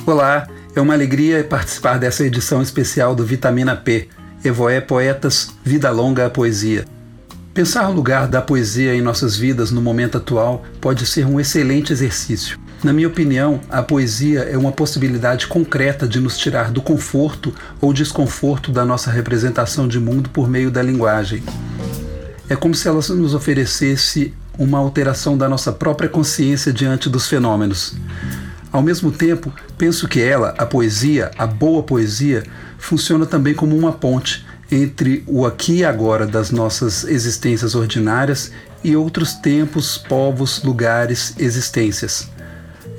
Olá, 0.08 0.48
é 0.74 0.80
uma 0.80 0.94
alegria 0.94 1.44
participar 1.44 2.00
dessa 2.00 2.26
edição 2.26 2.62
especial 2.62 3.14
do 3.14 3.26
Vitamina 3.26 3.76
P 3.76 4.08
Evoé 4.42 4.80
Poetas, 4.80 5.54
Vida 5.66 5.92
Longa 5.92 6.28
a 6.28 6.30
Poesia. 6.30 6.86
Pensar 7.54 7.90
o 7.90 7.94
lugar 7.94 8.30
da 8.30 8.42
poesia 8.42 8.96
em 8.96 9.02
nossas 9.02 9.36
vidas 9.36 9.70
no 9.70 9.82
momento 9.82 10.18
atual 10.18 10.64
pode 10.80 11.06
ser 11.06 11.26
um 11.26 11.42
excelente 11.42 11.92
exercício. 11.92 12.58
Na 12.84 12.94
minha 12.94 13.08
opinião, 13.08 13.60
a 13.70 13.82
poesia 13.82 14.42
é 14.42 14.58
uma 14.58 14.72
possibilidade 14.72 15.48
concreta 15.48 16.08
de 16.08 16.20
nos 16.20 16.38
tirar 16.38 16.72
do 16.72 16.82
conforto 16.82 17.54
ou 17.82 17.94
desconforto 17.94 18.72
da 18.72 18.86
nossa 18.86 19.10
representação 19.10 19.88
de 19.88 20.00
mundo 20.00 20.30
por 20.30 20.48
meio 20.48 20.70
da 20.70 20.82
linguagem. 20.82 21.44
É 22.48 22.56
como 22.56 22.76
se 22.76 22.88
ela 22.88 23.00
nos 23.10 23.34
oferecesse 23.34 24.34
uma 24.58 24.78
alteração 24.78 25.38
da 25.38 25.50
nossa 25.50 25.72
própria 25.72 26.08
consciência 26.08 26.72
diante 26.72 27.10
dos 27.10 27.28
fenômenos. 27.28 27.96
Ao 28.72 28.82
mesmo 28.82 29.12
tempo, 29.12 29.54
penso 29.78 30.08
que 30.08 30.22
ela, 30.22 30.54
a 30.58 30.66
poesia, 30.66 31.32
a 31.38 31.48
boa 31.48 31.82
poesia, 31.82 32.44
funciona 32.78 33.26
também 33.26 33.54
como 33.54 33.76
uma 33.76 33.94
ponte 33.94 34.46
entre 34.72 35.24
o 35.28 35.46
aqui 35.46 35.78
e 35.78 35.86
agora 35.86 36.26
das 36.26 36.52
nossas 36.52 37.04
existências 37.04 37.74
ordinárias 37.74 38.52
e 38.84 38.96
outros 38.96 39.34
tempos, 39.34 39.98
povos, 39.98 40.62
lugares, 40.64 41.34
existências. 41.40 42.35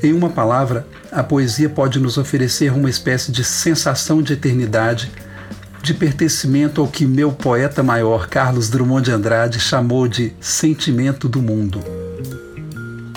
Em 0.07 0.13
uma 0.13 0.31
palavra, 0.31 0.87
a 1.11 1.23
poesia 1.23 1.69
pode 1.69 1.99
nos 1.99 2.17
oferecer 2.17 2.73
uma 2.73 2.89
espécie 2.89 3.33
de 3.33 3.43
sensação 3.43 4.23
de 4.23 4.35
eternidade, 4.35 5.11
de 5.83 5.93
pertencimento 5.93 6.81
ao 6.81 6.87
que 6.87 7.05
meu 7.05 7.33
poeta 7.33 7.83
maior 7.83 8.29
Carlos 8.29 8.71
Drummond 8.71 9.05
de 9.05 9.11
Andrade 9.11 9.59
chamou 9.59 10.07
de 10.07 10.33
sentimento 10.41 11.29
do 11.29 11.43
mundo 11.43 11.81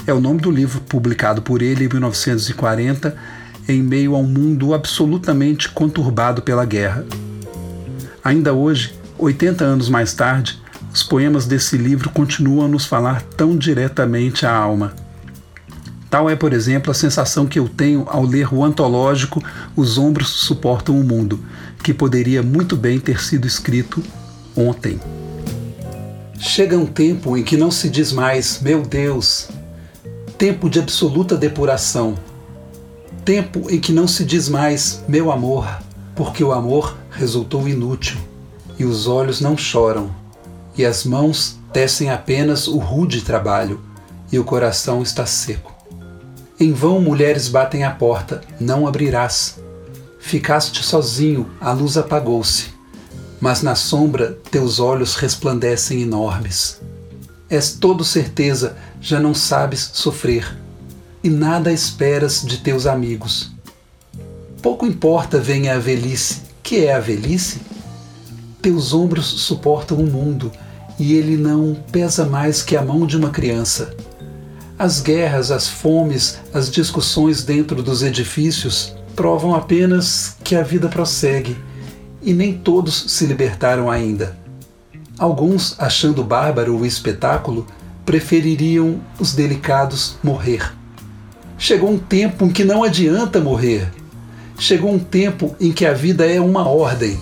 é 0.10 0.13
o 0.13 0.19
nome 0.19 0.41
do 0.41 0.50
livro 0.50 0.81
publicado 0.81 1.41
por 1.41 1.62
ele 1.62 1.86
em 1.86 1.88
1940, 1.88 3.15
em 3.67 3.84
meio 3.84 4.15
a 4.15 4.17
um 4.17 4.24
mundo 4.24 4.74
absolutamente 4.74 5.69
conturbado 5.69 6.41
pela 6.41 6.65
guerra. 6.65 7.05
Ainda 8.24 8.51
hoje, 8.53 8.96
80 9.19 9.63
anos 9.63 9.88
mais 9.88 10.13
tarde, 10.13 10.60
os 10.91 11.03
poemas 11.03 11.46
desse 11.46 11.77
livro 11.77 12.10
continuam 12.10 12.65
a 12.65 12.67
nos 12.67 12.86
falar 12.86 13.22
tão 13.22 13.55
diretamente 13.55 14.46
à 14.48 14.51
alma. 14.51 14.93
Tal 16.10 16.28
é, 16.28 16.36
por 16.36 16.54
exemplo, 16.54 16.89
a 16.89 16.96
sensação 16.96 17.46
que 17.46 17.60
eu 17.60 17.70
tenho 17.70 18.04
ao 18.08 18.24
ler 18.24 18.51
o 18.54 18.63
antológico 18.63 19.44
Os 19.75 19.98
Ombros 19.98 20.30
Suportam 20.30 21.00
o 21.00 21.04
Mundo, 21.04 21.39
que 21.84 21.94
poderia 21.94 22.42
muito 22.42 22.75
bem 22.75 23.00
ter 23.00 23.22
sido 23.22 23.46
escrito 23.46 24.04
ontem. 24.56 25.00
Chega 26.39 26.78
um 26.78 26.86
tempo 26.86 27.38
em 27.38 27.44
que 27.44 27.56
não 27.56 27.70
se 27.70 27.89
diz 27.89 28.12
mais, 28.12 28.60
meu 28.62 28.82
Deus, 28.82 29.50
tempo 30.38 30.70
de 30.70 30.80
absoluta 30.80 31.38
depuração, 31.38 32.18
tempo 33.24 33.70
em 33.70 33.80
que 33.80 33.92
não 33.92 34.08
se 34.08 34.24
diz 34.25 34.50
mais 34.50 35.04
meu 35.08 35.32
amor, 35.32 35.68
porque 36.16 36.44
o 36.44 36.51
amor 36.51 36.98
resultou 37.12 37.68
inútil, 37.68 38.18
e 38.80 38.86
os 38.86 39.06
olhos 39.06 39.42
não 39.42 39.56
choram, 39.56 40.10
e 40.75 40.86
as 40.86 41.04
mãos 41.04 41.60
tecem 41.72 42.10
apenas 42.10 42.68
o 42.68 42.78
rude 42.78 43.22
trabalho, 43.22 43.80
e 44.32 44.39
o 44.39 44.44
coração 44.44 45.04
está 45.04 45.25
seco. 45.25 45.78
Em 46.60 46.74
vão 46.74 47.00
mulheres 47.00 47.48
batem 47.48 47.86
à 47.86 47.92
porta, 47.92 48.42
não 48.60 48.86
abrirás. 48.86 49.58
Ficaste 50.20 50.84
sozinho, 50.84 51.50
a 51.62 51.72
luz 51.72 51.96
apagou-se, 51.96 52.74
mas 53.39 53.62
na 53.62 53.75
sombra 53.75 54.38
teus 54.51 54.78
olhos 54.78 55.16
resplandecem 55.16 56.01
enormes. 56.01 56.82
És 57.50 57.72
todo 57.72 58.04
certeza 58.04 58.75
já 59.00 59.22
não 59.22 59.34
sabes 59.34 59.89
sofrer 59.94 60.58
e 61.24 61.30
nada 61.30 61.72
esperas 61.72 62.44
de 62.44 62.58
teus 62.58 62.86
amigos. 62.86 63.51
Pouco 64.62 64.86
importa 64.86 65.39
venha 65.39 65.75
a 65.75 65.80
velhice. 65.80 66.42
Que 66.62 66.86
é 66.86 66.94
a 66.94 67.00
velhice? 67.00 67.62
Teus 68.62 68.94
ombros 68.94 69.25
suportam 69.25 69.98
o 69.98 70.06
mundo 70.06 70.51
e 71.00 71.13
ele 71.13 71.38
não 71.38 71.74
pesa 71.89 72.25
mais 72.25 72.62
que 72.62 72.75
a 72.75 72.82
mão 72.82 73.08
de 73.08 73.16
uma 73.16 73.30
criança. 73.30 73.96
As 74.79 75.01
guerras, 75.01 75.51
as 75.51 75.67
fomes, 75.67 76.39
as 76.53 76.71
discussões 76.71 77.43
dentro 77.43 77.83
dos 77.83 78.01
edifícios 78.01 78.95
provam 79.13 79.53
apenas 79.53 80.38
que 80.41 80.55
a 80.55 80.63
vida 80.63 80.88
prossegue 80.88 81.57
e 82.21 82.31
nem 82.31 82.57
todos 82.57 83.12
se 83.12 83.25
libertaram 83.25 83.91
ainda. 83.91 84.38
Alguns, 85.17 85.75
achando 85.77 86.24
bárbaro 86.24 86.77
o 86.77 86.86
espetáculo, 86.86 87.67
prefeririam 88.05 89.01
os 89.19 89.33
delicados 89.33 90.15
morrer. 90.24 90.74
Chegou 91.57 91.91
um 91.91 92.00
tempo 92.00 92.45
em 92.45 92.50
que 92.50 92.63
não 92.63 92.81
adianta 92.81 93.41
morrer. 93.41 93.91
Chegou 94.57 94.93
um 94.93 95.00
tempo 95.00 95.53
em 95.59 95.74
que 95.74 95.86
a 95.86 95.91
vida 95.91 96.25
é 96.25 96.39
uma 96.39 96.65
ordem. 96.65 97.19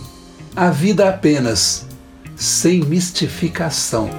A 0.55 0.69
vida 0.69 1.09
apenas, 1.09 1.87
sem 2.35 2.83
mistificação. 2.83 4.11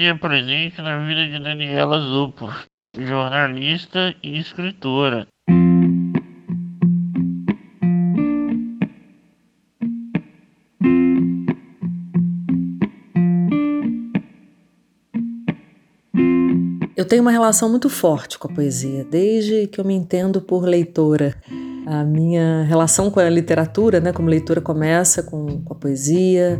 Poesia 0.00 0.16
presente 0.18 0.80
na 0.80 1.06
vida 1.06 1.28
de 1.28 1.38
Daniela 1.38 2.00
Zupo, 2.00 2.48
jornalista 2.98 4.14
e 4.22 4.38
escritora. 4.38 5.26
Eu 16.96 17.04
tenho 17.04 17.20
uma 17.20 17.30
relação 17.30 17.68
muito 17.68 17.90
forte 17.90 18.38
com 18.38 18.50
a 18.50 18.54
poesia, 18.54 19.04
desde 19.04 19.66
que 19.66 19.78
eu 19.78 19.84
me 19.84 19.92
entendo 19.92 20.40
por 20.40 20.64
leitora. 20.64 21.34
A 21.86 22.04
minha 22.04 22.62
relação 22.62 23.10
com 23.10 23.20
a 23.20 23.28
literatura, 23.28 24.00
né, 24.00 24.14
como 24.14 24.30
leitora, 24.30 24.62
começa 24.62 25.22
com, 25.22 25.62
com 25.62 25.74
a 25.74 25.76
poesia. 25.76 26.58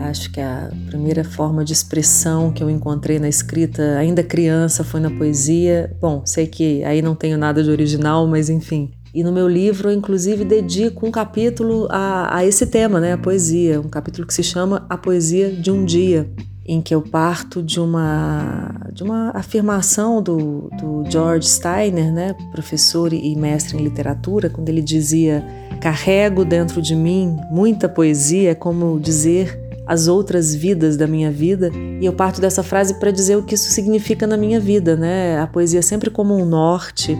Acho 0.00 0.32
que 0.32 0.40
a 0.40 0.70
primeira 0.86 1.22
forma 1.22 1.64
de 1.64 1.72
expressão 1.72 2.50
que 2.50 2.62
eu 2.62 2.70
encontrei 2.70 3.18
na 3.18 3.28
escrita, 3.28 3.98
ainda 3.98 4.22
criança, 4.22 4.82
foi 4.82 4.98
na 4.98 5.10
poesia. 5.10 5.94
Bom, 6.00 6.22
sei 6.24 6.46
que 6.46 6.82
aí 6.84 7.02
não 7.02 7.14
tenho 7.14 7.36
nada 7.36 7.62
de 7.62 7.70
original, 7.70 8.26
mas 8.26 8.48
enfim. 8.48 8.90
E 9.12 9.22
no 9.22 9.30
meu 9.30 9.48
livro, 9.48 9.90
eu, 9.90 9.94
inclusive, 9.94 10.44
dedico 10.44 11.06
um 11.06 11.10
capítulo 11.10 11.86
a, 11.90 12.38
a 12.38 12.46
esse 12.46 12.66
tema, 12.66 12.98
né, 12.98 13.12
a 13.12 13.18
poesia. 13.18 13.80
Um 13.80 13.88
capítulo 13.88 14.26
que 14.26 14.32
se 14.32 14.42
chama 14.42 14.86
A 14.88 14.96
Poesia 14.96 15.50
de 15.50 15.70
um 15.70 15.84
Dia 15.84 16.30
em 16.64 16.80
que 16.80 16.94
eu 16.94 17.02
parto 17.02 17.62
de 17.62 17.80
uma, 17.80 18.70
de 18.92 19.02
uma 19.02 19.32
afirmação 19.34 20.22
do, 20.22 20.70
do 20.80 21.04
George 21.10 21.48
Steiner, 21.48 22.12
né, 22.12 22.34
professor 22.52 23.12
e 23.12 23.34
mestre 23.34 23.76
em 23.76 23.82
literatura, 23.82 24.48
quando 24.48 24.68
ele 24.68 24.80
dizia: 24.80 25.44
Carrego 25.80 26.44
dentro 26.44 26.80
de 26.80 26.94
mim 26.94 27.36
muita 27.50 27.88
poesia, 27.88 28.52
é 28.52 28.54
como 28.54 29.00
dizer 29.00 29.69
as 29.90 30.06
outras 30.06 30.54
vidas 30.54 30.96
da 30.96 31.04
minha 31.04 31.32
vida, 31.32 31.68
e 32.00 32.06
eu 32.06 32.12
parto 32.12 32.40
dessa 32.40 32.62
frase 32.62 32.94
para 33.00 33.10
dizer 33.10 33.36
o 33.36 33.42
que 33.42 33.56
isso 33.56 33.70
significa 33.70 34.24
na 34.24 34.36
minha 34.36 34.60
vida, 34.60 34.94
né? 34.94 35.40
A 35.40 35.48
poesia 35.48 35.82
sempre 35.82 36.10
como 36.10 36.32
um 36.32 36.44
norte, 36.44 37.18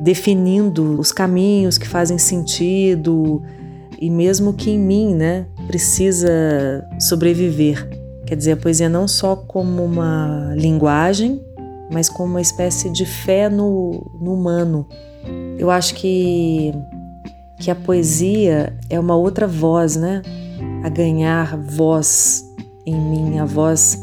definindo 0.00 0.98
os 0.98 1.12
caminhos 1.12 1.78
que 1.78 1.86
fazem 1.86 2.18
sentido, 2.18 3.40
e 3.96 4.10
mesmo 4.10 4.52
que 4.52 4.72
em 4.72 4.78
mim, 4.78 5.14
né, 5.14 5.46
precisa 5.68 6.84
sobreviver. 6.98 7.88
Quer 8.26 8.34
dizer, 8.34 8.52
a 8.52 8.56
poesia 8.56 8.88
não 8.88 9.06
só 9.06 9.36
como 9.36 9.84
uma 9.84 10.52
linguagem, 10.56 11.40
mas 11.92 12.08
como 12.08 12.30
uma 12.30 12.40
espécie 12.40 12.90
de 12.90 13.06
fé 13.06 13.48
no, 13.48 14.10
no 14.20 14.34
humano. 14.34 14.84
Eu 15.56 15.70
acho 15.70 15.94
que, 15.94 16.74
que 17.60 17.70
a 17.70 17.74
poesia 17.76 18.76
é 18.88 18.98
uma 18.98 19.14
outra 19.14 19.46
voz, 19.46 19.94
né? 19.94 20.22
A 20.82 20.88
ganhar 20.88 21.56
voz 21.56 22.44
em 22.86 22.94
mim, 22.94 23.38
a 23.38 23.44
voz 23.44 24.02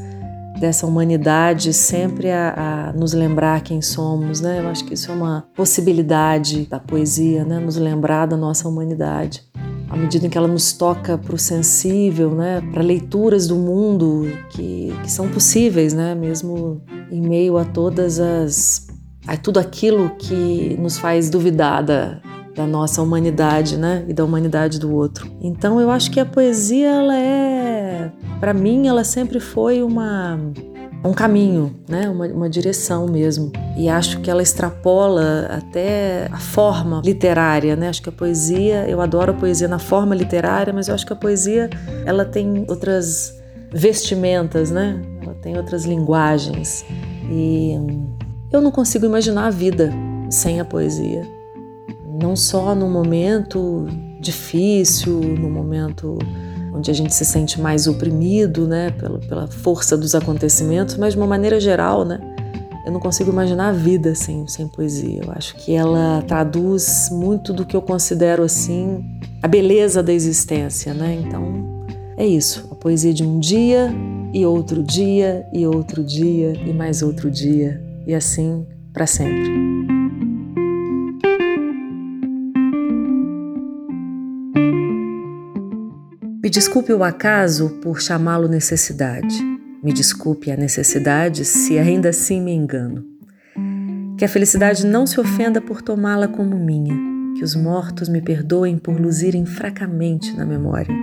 dessa 0.60 0.86
humanidade 0.86 1.74
sempre 1.74 2.32
a, 2.32 2.90
a, 2.90 2.94
nos 2.94 3.14
lembrar 3.14 3.62
quem 3.62 3.82
somos, 3.82 4.42
né? 4.42 4.60
Eu 4.60 4.68
acho 4.70 4.86
que 4.86 4.94
isso 4.94 5.12
é 5.12 5.14
uma 5.14 5.46
possibilidade 5.56 6.66
da 6.66 6.80
poesia, 6.80 7.44
né? 7.44 7.60
Nos 7.60 7.78
lembrar 7.78 8.26
da 8.26 8.38
nossa 8.38 8.68
humanidade 8.68 9.44
à 9.90 9.96
medida 9.96 10.26
em 10.26 10.30
que 10.30 10.38
ela 10.38 10.48
nos 10.48 10.74
toca 10.74 11.18
para 11.18 11.34
o 11.34 11.38
sensível, 11.38 12.32
né, 12.32 12.62
para 12.74 12.82
leituras 12.82 13.48
do 13.48 13.56
mundo 13.56 14.28
que, 14.50 14.94
que 15.02 15.12
são 15.12 15.30
possíveis, 15.30 15.94
né, 15.94 16.14
mesmo 16.14 16.82
em 17.10 17.22
meio 17.22 17.58
a 17.58 17.66
todas 17.66 18.20
as 18.20 18.88
a 19.26 19.36
tudo 19.36 19.60
aquilo 19.60 20.12
que 20.18 20.78
nos 20.80 20.98
faz 20.98 21.30
duvidar 21.30 21.84
da, 21.84 22.22
da 22.58 22.66
nossa 22.66 23.02
humanidade, 23.04 23.78
né, 23.78 24.04
e 24.08 24.14
da 24.14 24.26
humanidade 24.26 24.80
do 24.80 24.92
outro. 24.94 25.32
Então 25.40 25.80
eu 25.80 25.92
acho 25.92 26.10
que 26.10 26.20
a 26.20 26.26
poesia 26.26 26.90
ela 26.90 27.16
é, 27.16 28.12
para 28.40 28.54
mim, 28.54 28.88
ela 28.88 29.04
sempre 29.04 29.40
foi 29.40 29.84
uma 29.84 30.40
um 31.04 31.14
caminho, 31.14 31.76
né? 31.88 32.10
uma, 32.10 32.26
uma 32.28 32.50
direção 32.50 33.08
mesmo. 33.08 33.52
E 33.78 33.88
acho 33.88 34.20
que 34.20 34.30
ela 34.30 34.42
extrapola 34.42 35.48
até 35.50 36.28
a 36.32 36.40
forma 36.40 37.02
literária. 37.06 37.76
Né? 37.76 37.88
Acho 37.88 38.02
que 38.02 38.10
a 38.10 38.12
poesia, 38.12 38.88
eu 38.90 39.00
adoro 39.00 39.32
a 39.32 39.36
poesia 39.36 39.68
na 39.68 39.80
forma 39.80 40.16
literária, 40.16 40.74
mas 40.74 40.88
eu 40.88 40.96
acho 40.96 41.06
que 41.06 41.14
a 41.14 41.16
poesia 41.16 41.70
ela 42.06 42.26
tem 42.26 42.66
outras 42.68 43.34
vestimentas, 43.72 44.72
né? 44.72 45.02
ela 45.22 45.36
tem 45.36 45.56
outras 45.56 45.86
linguagens. 45.86 46.84
E 47.30 47.74
eu 48.52 48.60
não 48.62 48.72
consigo 48.72 49.06
imaginar 49.06 49.48
a 49.48 49.52
vida 49.52 49.92
sem 50.30 50.60
a 50.60 50.66
poesia. 50.66 51.37
Não 52.20 52.36
só 52.36 52.74
no 52.74 52.90
momento 52.90 53.88
difícil, 54.20 55.20
no 55.20 55.50
momento 55.50 56.18
onde 56.74 56.92
a 56.92 56.94
gente 56.94 57.14
se 57.14 57.26
sente 57.26 57.60
mais 57.60 57.88
oprimido, 57.88 58.68
né, 58.68 58.92
pela, 58.92 59.20
pela 59.20 59.48
força 59.48 59.98
dos 59.98 60.14
acontecimentos, 60.16 60.98
mas 60.98 61.14
de 61.14 61.20
uma 61.20 61.28
maneira 61.28 61.60
geral, 61.60 62.06
né, 62.06 62.20
eu 62.88 62.92
não 62.92 63.02
consigo 63.02 63.30
imaginar 63.30 63.70
a 63.70 63.72
vida 63.74 64.16
sem, 64.16 64.48
sem 64.48 64.66
poesia. 64.66 65.22
Eu 65.26 65.32
acho 65.34 65.56
que 65.58 65.74
ela 65.74 66.24
traduz 66.26 67.10
muito 67.12 67.52
do 67.52 67.66
que 67.66 67.76
eu 67.76 67.82
considero 67.82 68.44
assim 68.44 69.04
a 69.44 69.48
beleza 69.48 70.02
da 70.02 70.14
existência, 70.14 70.94
né? 70.94 71.22
Então 71.22 71.66
é 72.16 72.26
isso, 72.26 72.66
a 72.72 72.76
poesia 72.76 73.14
de 73.14 73.26
um 73.26 73.40
dia 73.40 73.94
e 74.34 74.46
outro 74.46 74.82
dia 74.82 75.46
e 75.52 75.68
outro 75.68 76.02
dia 76.02 76.54
e 76.66 76.72
mais 76.72 77.02
outro 77.02 77.30
dia 77.30 77.84
e 78.08 78.16
assim 78.16 78.66
para 78.94 79.06
sempre. 79.06 79.97
Me 86.48 86.52
desculpe 86.52 86.94
o 86.94 87.04
acaso 87.04 87.72
por 87.82 88.00
chamá-lo 88.02 88.48
necessidade. 88.48 89.44
Me 89.84 89.92
desculpe 89.92 90.50
a 90.50 90.56
necessidade 90.56 91.44
se 91.44 91.78
ainda 91.78 92.08
assim 92.08 92.42
me 92.42 92.54
engano. 92.54 93.06
Que 94.18 94.24
a 94.24 94.30
felicidade 94.30 94.86
não 94.86 95.06
se 95.06 95.20
ofenda 95.20 95.60
por 95.60 95.82
tomá-la 95.82 96.26
como 96.26 96.58
minha. 96.58 96.96
Que 97.36 97.44
os 97.44 97.54
mortos 97.54 98.08
me 98.08 98.22
perdoem 98.22 98.78
por 98.78 98.98
luzirem 98.98 99.46
fracamente 99.46 100.34
na 100.38 100.46
memória. 100.46 100.96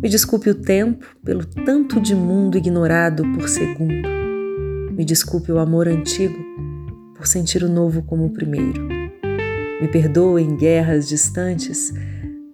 Me 0.00 0.08
desculpe 0.08 0.48
o 0.48 0.54
tempo 0.54 1.04
pelo 1.22 1.44
tanto 1.44 2.00
de 2.00 2.14
mundo 2.14 2.56
ignorado 2.56 3.24
por 3.34 3.50
segundo. 3.50 4.08
Me 4.94 5.04
desculpe 5.04 5.52
o 5.52 5.58
amor 5.58 5.88
antigo 5.88 6.38
por 7.14 7.26
sentir 7.26 7.62
o 7.62 7.68
novo 7.68 8.00
como 8.00 8.24
o 8.24 8.30
primeiro. 8.30 8.88
Me 9.78 9.88
perdoem 9.88 10.56
guerras 10.56 11.06
distantes 11.06 11.92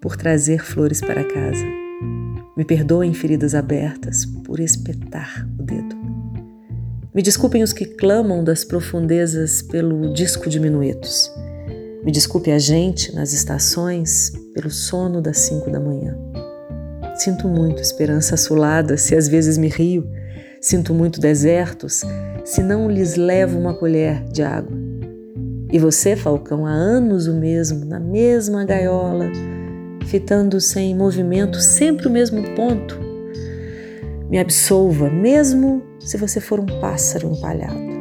por 0.02 0.16
trazer 0.16 0.60
flores 0.60 1.00
para 1.00 1.22
casa. 1.22 1.83
Me 2.56 2.64
perdoem 2.64 3.12
feridas 3.12 3.54
abertas 3.54 4.24
por 4.44 4.60
espetar 4.60 5.46
o 5.58 5.62
dedo. 5.62 5.96
Me 7.14 7.22
desculpem 7.22 7.62
os 7.62 7.72
que 7.72 7.84
clamam 7.84 8.42
das 8.42 8.64
profundezas 8.64 9.62
pelo 9.62 10.12
disco 10.12 10.48
de 10.48 10.60
minuetos. 10.60 11.30
Me 12.04 12.12
desculpe 12.12 12.50
a 12.50 12.58
gente 12.58 13.14
nas 13.14 13.32
estações 13.32 14.32
pelo 14.52 14.70
sono 14.70 15.20
das 15.20 15.38
cinco 15.38 15.70
da 15.70 15.80
manhã. 15.80 16.16
Sinto 17.16 17.48
muito 17.48 17.80
esperança 17.80 18.34
assolada 18.34 18.96
se 18.96 19.14
às 19.14 19.28
vezes 19.28 19.56
me 19.56 19.68
rio. 19.68 20.08
Sinto 20.60 20.92
muito 20.92 21.20
desertos 21.20 22.02
se 22.44 22.62
não 22.62 22.90
lhes 22.90 23.16
levo 23.16 23.58
uma 23.58 23.74
colher 23.74 24.24
de 24.24 24.42
água. 24.42 24.76
E 25.72 25.78
você, 25.78 26.14
Falcão, 26.14 26.66
há 26.66 26.70
anos 26.70 27.26
o 27.26 27.34
mesmo, 27.34 27.84
na 27.84 27.98
mesma 27.98 28.64
gaiola, 28.64 29.30
fitando 30.06 30.60
sem 30.60 30.94
movimento 30.94 31.60
sempre 31.60 32.06
o 32.06 32.10
mesmo 32.10 32.42
ponto. 32.54 32.98
Me 34.30 34.38
absolva, 34.38 35.10
mesmo 35.10 35.82
se 36.00 36.16
você 36.16 36.40
for 36.40 36.58
um 36.58 36.66
pássaro 36.80 37.28
empalhado. 37.28 37.94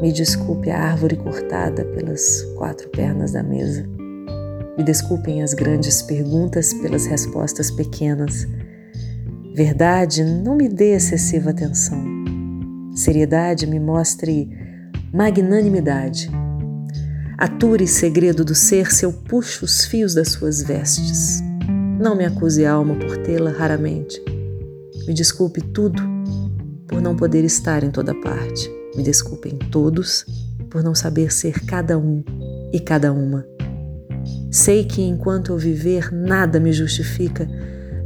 Me 0.00 0.12
desculpe 0.12 0.70
a 0.70 0.78
árvore 0.78 1.16
cortada 1.16 1.84
pelas 1.84 2.42
quatro 2.56 2.88
pernas 2.90 3.32
da 3.32 3.42
mesa. 3.42 3.88
Me 4.76 4.84
desculpem 4.84 5.42
as 5.42 5.54
grandes 5.54 6.02
perguntas 6.02 6.74
pelas 6.74 7.06
respostas 7.06 7.70
pequenas. 7.70 8.46
Verdade, 9.54 10.22
não 10.22 10.54
me 10.54 10.68
dê 10.68 10.94
excessiva 10.94 11.50
atenção. 11.50 12.04
Seriedade 12.94 13.66
me 13.66 13.80
mostre 13.80 14.50
magnanimidade. 15.12 16.30
Ature 17.38 17.86
segredo 17.86 18.42
do 18.46 18.54
ser 18.54 18.90
se 18.90 19.04
eu 19.04 19.12
puxo 19.12 19.66
os 19.66 19.84
fios 19.84 20.14
das 20.14 20.28
suas 20.28 20.62
vestes. 20.62 21.42
Não 22.00 22.16
me 22.16 22.24
acuse, 22.24 22.64
alma, 22.64 22.94
por 22.94 23.18
tê-la 23.18 23.50
raramente. 23.50 24.18
Me 25.06 25.12
desculpe 25.12 25.60
tudo 25.60 26.02
por 26.88 27.02
não 27.02 27.14
poder 27.14 27.44
estar 27.44 27.84
em 27.84 27.90
toda 27.90 28.14
parte. 28.14 28.70
Me 28.96 29.02
desculpem 29.02 29.58
todos 29.70 30.24
por 30.70 30.82
não 30.82 30.94
saber 30.94 31.30
ser 31.30 31.60
cada 31.66 31.98
um 31.98 32.24
e 32.72 32.80
cada 32.80 33.12
uma. 33.12 33.44
Sei 34.50 34.82
que 34.84 35.02
enquanto 35.02 35.52
eu 35.52 35.58
viver, 35.58 36.10
nada 36.10 36.58
me 36.58 36.72
justifica, 36.72 37.46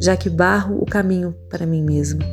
já 0.00 0.16
que 0.16 0.28
barro 0.28 0.76
o 0.82 0.84
caminho 0.84 1.36
para 1.48 1.66
mim 1.66 1.84
mesma. 1.84 2.24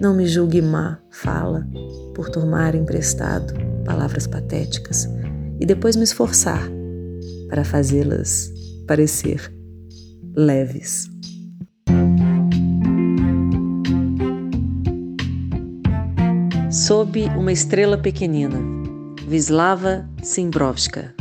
Não 0.00 0.14
me 0.14 0.28
julgue 0.28 0.62
má 0.62 1.00
fala 1.10 1.66
por 2.14 2.30
tomar 2.30 2.76
emprestado 2.76 3.52
palavras 3.84 4.28
patéticas 4.28 5.08
e 5.60 5.66
depois 5.66 5.96
me 5.96 6.04
esforçar 6.04 6.68
para 7.48 7.64
fazê-las 7.64 8.52
parecer 8.86 9.52
leves. 10.34 11.10
Sob 16.70 17.24
uma 17.36 17.52
estrela 17.52 17.96
pequenina, 17.96 18.58
Vislava 19.26 20.08
Simbrovska. 20.22 21.14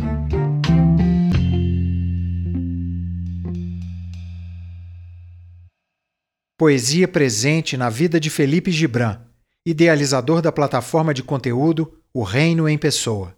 Poesia 6.57 7.07
presente 7.07 7.75
na 7.75 7.89
vida 7.89 8.19
de 8.19 8.29
Felipe 8.29 8.71
Gibran, 8.71 9.19
idealizador 9.65 10.41
da 10.41 10.51
plataforma 10.51 11.13
de 11.13 11.23
conteúdo 11.23 11.99
O 12.13 12.23
Reino 12.23 12.69
em 12.69 12.77
Pessoa. 12.77 13.35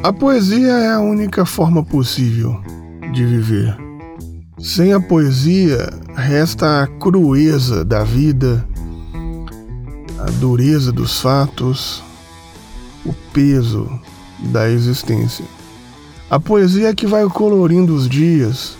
A 0.00 0.12
poesia 0.12 0.74
é 0.74 0.92
a 0.92 1.00
única 1.00 1.44
forma 1.44 1.82
possível 1.82 2.62
de 3.12 3.26
viver. 3.26 3.76
Sem 4.56 4.92
a 4.92 5.00
poesia, 5.00 5.90
resta 6.14 6.84
a 6.84 6.86
crueza 6.86 7.84
da 7.84 8.04
vida, 8.04 8.64
a 10.20 10.30
dureza 10.38 10.92
dos 10.92 11.20
fatos, 11.20 12.00
o 13.04 13.12
peso 13.32 13.90
da 14.38 14.70
existência. 14.70 15.44
A 16.30 16.38
poesia 16.38 16.90
é 16.90 16.94
que 16.94 17.06
vai 17.06 17.24
colorindo 17.28 17.92
os 17.92 18.08
dias, 18.08 18.78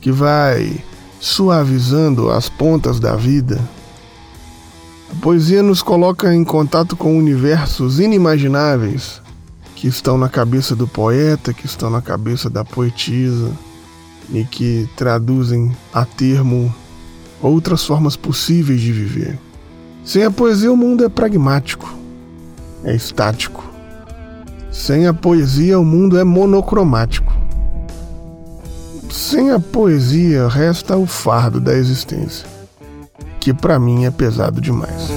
que 0.00 0.12
vai 0.12 0.84
suavizando 1.18 2.30
as 2.30 2.48
pontas 2.48 3.00
da 3.00 3.16
vida. 3.16 3.60
A 5.10 5.20
poesia 5.20 5.64
nos 5.64 5.82
coloca 5.82 6.32
em 6.32 6.44
contato 6.44 6.94
com 6.94 7.18
universos 7.18 7.98
inimagináveis 7.98 9.20
que 9.78 9.86
estão 9.86 10.18
na 10.18 10.28
cabeça 10.28 10.74
do 10.74 10.88
poeta, 10.88 11.54
que 11.54 11.64
estão 11.64 11.88
na 11.88 12.02
cabeça 12.02 12.50
da 12.50 12.64
poetisa 12.64 13.52
e 14.28 14.42
que 14.42 14.88
traduzem 14.96 15.70
a 15.94 16.04
termo 16.04 16.74
outras 17.40 17.84
formas 17.84 18.16
possíveis 18.16 18.80
de 18.80 18.90
viver. 18.90 19.38
Sem 20.04 20.24
a 20.24 20.32
poesia, 20.32 20.72
o 20.72 20.76
mundo 20.76 21.04
é 21.04 21.08
pragmático, 21.08 21.94
é 22.82 22.92
estático. 22.92 23.62
Sem 24.72 25.06
a 25.06 25.14
poesia, 25.14 25.78
o 25.78 25.84
mundo 25.84 26.18
é 26.18 26.24
monocromático. 26.24 27.32
Sem 29.12 29.52
a 29.52 29.60
poesia, 29.60 30.48
resta 30.48 30.96
o 30.96 31.06
fardo 31.06 31.60
da 31.60 31.74
existência, 31.74 32.48
que 33.38 33.54
para 33.54 33.78
mim 33.78 34.06
é 34.06 34.10
pesado 34.10 34.60
demais. 34.60 35.08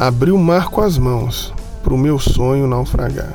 Abri 0.00 0.30
o 0.30 0.38
mar 0.38 0.68
com 0.68 0.80
as 0.80 0.96
mãos, 0.96 1.52
para 1.82 1.92
o 1.92 1.98
meu 1.98 2.20
sonho 2.20 2.68
naufragar. 2.68 3.34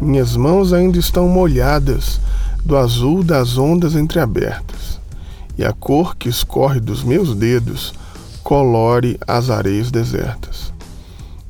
Minhas 0.00 0.36
mãos 0.36 0.72
ainda 0.72 0.98
estão 0.98 1.28
molhadas 1.28 2.20
do 2.64 2.76
azul 2.76 3.22
das 3.22 3.56
ondas 3.56 3.94
entreabertas, 3.94 4.98
e 5.56 5.64
a 5.64 5.72
cor 5.72 6.16
que 6.16 6.28
escorre 6.28 6.80
dos 6.80 7.04
meus 7.04 7.36
dedos 7.36 7.94
colore 8.42 9.16
as 9.28 9.48
areias 9.48 9.92
desertas. 9.92 10.72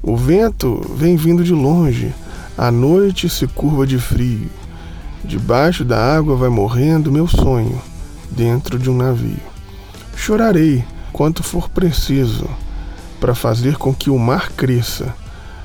O 0.02 0.18
vento 0.18 0.82
vem 0.94 1.16
vindo 1.16 1.42
de 1.42 1.54
longe, 1.54 2.14
a 2.58 2.70
noite 2.70 3.26
se 3.30 3.46
curva 3.46 3.86
de 3.86 3.98
frio. 3.98 4.50
Debaixo 5.24 5.82
da 5.82 6.14
água 6.14 6.36
vai 6.36 6.50
morrendo 6.50 7.10
meu 7.10 7.26
sonho, 7.26 7.80
dentro 8.30 8.78
de 8.78 8.90
um 8.90 8.96
navio. 8.98 9.40
Chorarei 10.14 10.84
quanto 11.10 11.42
for 11.42 11.70
preciso 11.70 12.46
para 13.24 13.34
fazer 13.34 13.78
com 13.78 13.94
que 13.94 14.10
o 14.10 14.18
mar 14.18 14.50
cresça 14.50 15.14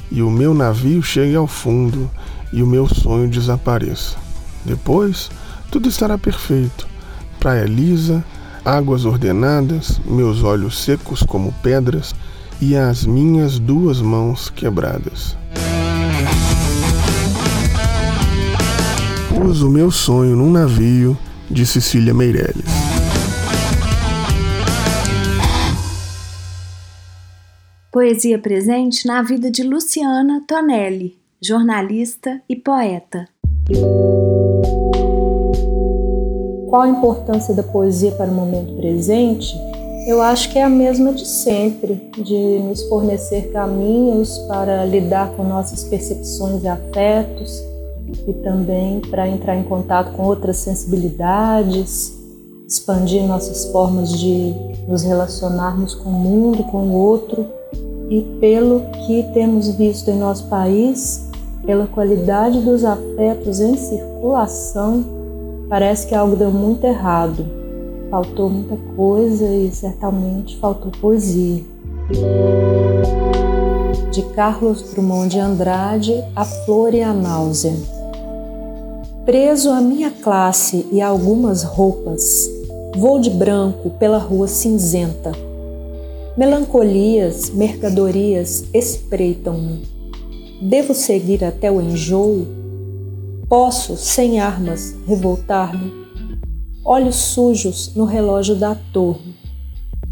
e 0.10 0.22
o 0.22 0.32
meu 0.32 0.54
navio 0.54 1.04
chegue 1.04 1.36
ao 1.36 1.46
fundo 1.46 2.10
e 2.54 2.64
o 2.64 2.66
meu 2.66 2.88
sonho 2.88 3.28
desapareça. 3.28 4.16
Depois, 4.64 5.30
tudo 5.70 5.90
estará 5.90 6.18
perfeito. 6.18 6.88
Praia 7.38 7.66
lisa, 7.66 8.24
águas 8.64 9.04
ordenadas, 9.04 10.00
meus 10.06 10.42
olhos 10.42 10.82
secos 10.82 11.22
como 11.22 11.52
pedras 11.62 12.16
e 12.62 12.78
as 12.78 13.06
minhas 13.06 13.60
duas 13.60 14.00
mãos 14.00 14.50
quebradas. 14.50 15.36
Pus 19.36 19.62
o 19.62 19.70
meu 19.70 19.92
sonho 19.92 20.34
num 20.34 20.50
navio 20.50 21.18
de 21.52 21.66
Cecília 21.66 22.14
Meirelles. 22.14 22.89
Poesia 28.00 28.40
presente 28.40 29.06
na 29.06 29.22
vida 29.22 29.52
de 29.52 29.62
Luciana 29.62 30.42
Tonelli, 30.48 31.18
jornalista 31.42 32.42
e 32.48 32.56
poeta. 32.56 33.28
Qual 36.70 36.84
a 36.84 36.88
importância 36.88 37.54
da 37.54 37.62
poesia 37.62 38.14
para 38.14 38.32
o 38.32 38.34
momento 38.34 38.74
presente? 38.78 39.54
Eu 40.08 40.22
acho 40.22 40.50
que 40.50 40.58
é 40.58 40.64
a 40.64 40.70
mesma 40.70 41.12
de 41.12 41.28
sempre, 41.28 41.96
de 42.24 42.60
nos 42.60 42.82
fornecer 42.84 43.52
caminhos 43.52 44.38
para 44.48 44.86
lidar 44.86 45.34
com 45.34 45.44
nossas 45.44 45.84
percepções 45.84 46.64
e 46.64 46.70
afetos 46.70 47.62
e 48.26 48.32
também 48.32 49.02
para 49.02 49.28
entrar 49.28 49.58
em 49.58 49.64
contato 49.64 50.14
com 50.14 50.24
outras 50.24 50.56
sensibilidades, 50.56 52.18
expandir 52.66 53.24
nossas 53.24 53.66
formas 53.74 54.18
de 54.18 54.56
nos 54.88 55.04
relacionarmos 55.04 55.94
com 55.96 56.10
o 56.10 56.14
mundo, 56.14 56.64
com 56.64 56.88
o 56.88 56.94
outro 56.94 57.59
e 58.10 58.22
pelo 58.40 58.82
que 59.06 59.24
temos 59.34 59.70
visto 59.70 60.10
em 60.10 60.18
nosso 60.18 60.48
país, 60.48 61.30
pela 61.64 61.86
qualidade 61.86 62.60
dos 62.62 62.84
afetos 62.84 63.60
em 63.60 63.78
circulação, 63.78 65.06
parece 65.70 66.08
que 66.08 66.16
algo 66.16 66.36
deu 66.36 66.50
muito 66.50 66.86
errado. 66.86 67.46
Faltou 68.10 68.50
muita 68.50 68.76
coisa 68.96 69.46
e 69.46 69.70
certamente 69.72 70.58
faltou 70.58 70.92
poesia. 71.00 71.64
De 74.12 74.24
Carlos 74.34 74.82
Drummond 74.92 75.30
de 75.30 75.40
Andrade, 75.40 76.24
A 76.36 76.44
Flor 76.44 76.96
e 76.96 77.04
a 77.04 77.14
Náusea. 77.14 77.76
Preso 79.24 79.70
à 79.70 79.80
minha 79.80 80.10
classe 80.10 80.88
e 80.92 81.00
a 81.00 81.08
algumas 81.08 81.62
roupas, 81.62 82.50
vou 82.98 83.20
de 83.20 83.30
branco 83.30 83.92
pela 83.92 84.18
rua 84.18 84.48
cinzenta 84.48 85.32
Melancolias, 86.40 87.50
mercadorias 87.50 88.64
espreitam-me. 88.74 89.86
Devo 90.62 90.94
seguir 90.94 91.44
até 91.44 91.70
o 91.70 91.82
enjoo? 91.82 92.48
Posso, 93.50 93.98
sem 93.98 94.40
armas, 94.40 94.96
revoltar-me? 95.06 95.92
Olhos 96.86 97.18
sujos 97.18 97.94
no 97.94 98.06
relógio 98.06 98.56
da 98.56 98.74
torre. 98.74 99.36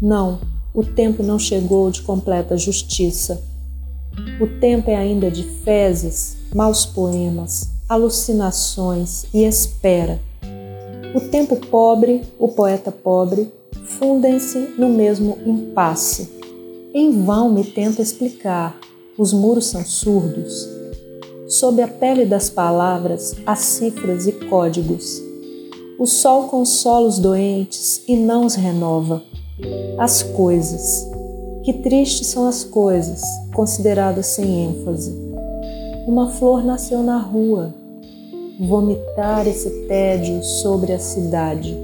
Não, 0.02 0.38
o 0.74 0.84
tempo 0.84 1.22
não 1.22 1.38
chegou 1.38 1.90
de 1.90 2.02
completa 2.02 2.58
justiça. 2.58 3.42
O 4.38 4.46
tempo 4.60 4.90
é 4.90 4.96
ainda 4.96 5.30
de 5.30 5.44
fezes, 5.44 6.36
maus 6.54 6.84
poemas, 6.84 7.70
alucinações 7.88 9.24
e 9.32 9.44
espera. 9.44 10.20
O 11.14 11.22
tempo 11.22 11.56
pobre, 11.56 12.20
o 12.38 12.48
poeta 12.48 12.92
pobre, 12.92 13.50
fundem-se 13.98 14.74
no 14.78 14.88
mesmo 14.88 15.38
impasse. 15.44 16.28
Em 16.94 17.22
vão 17.24 17.50
me 17.52 17.64
tento 17.64 18.00
explicar, 18.02 18.78
os 19.16 19.32
muros 19.32 19.66
são 19.66 19.84
surdos. 19.84 20.68
Sob 21.48 21.80
a 21.82 21.88
pele 21.88 22.24
das 22.24 22.50
palavras, 22.50 23.34
há 23.46 23.56
cifras 23.56 24.26
e 24.26 24.32
códigos. 24.32 25.22
O 25.98 26.06
sol 26.06 26.44
consola 26.44 27.08
os 27.08 27.18
doentes 27.18 28.02
e 28.06 28.16
não 28.16 28.44
os 28.46 28.54
renova. 28.54 29.22
As 29.98 30.22
coisas. 30.22 31.06
Que 31.64 31.72
tristes 31.72 32.28
são 32.28 32.46
as 32.46 32.64
coisas, 32.64 33.22
consideradas 33.54 34.26
sem 34.26 34.66
ênfase. 34.66 35.12
Uma 36.06 36.30
flor 36.30 36.64
nasceu 36.64 37.02
na 37.02 37.18
rua. 37.18 37.74
vomitar 38.60 39.46
esse 39.46 39.70
tédio 39.86 40.42
sobre 40.42 40.92
a 40.92 40.98
cidade. 40.98 41.76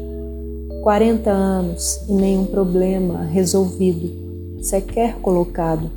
40 0.85 1.31
anos 1.31 1.99
e 2.07 2.13
nenhum 2.13 2.45
problema 2.45 3.23
resolvido, 3.23 4.61
sequer 4.61 5.15
colocado. 5.15 5.91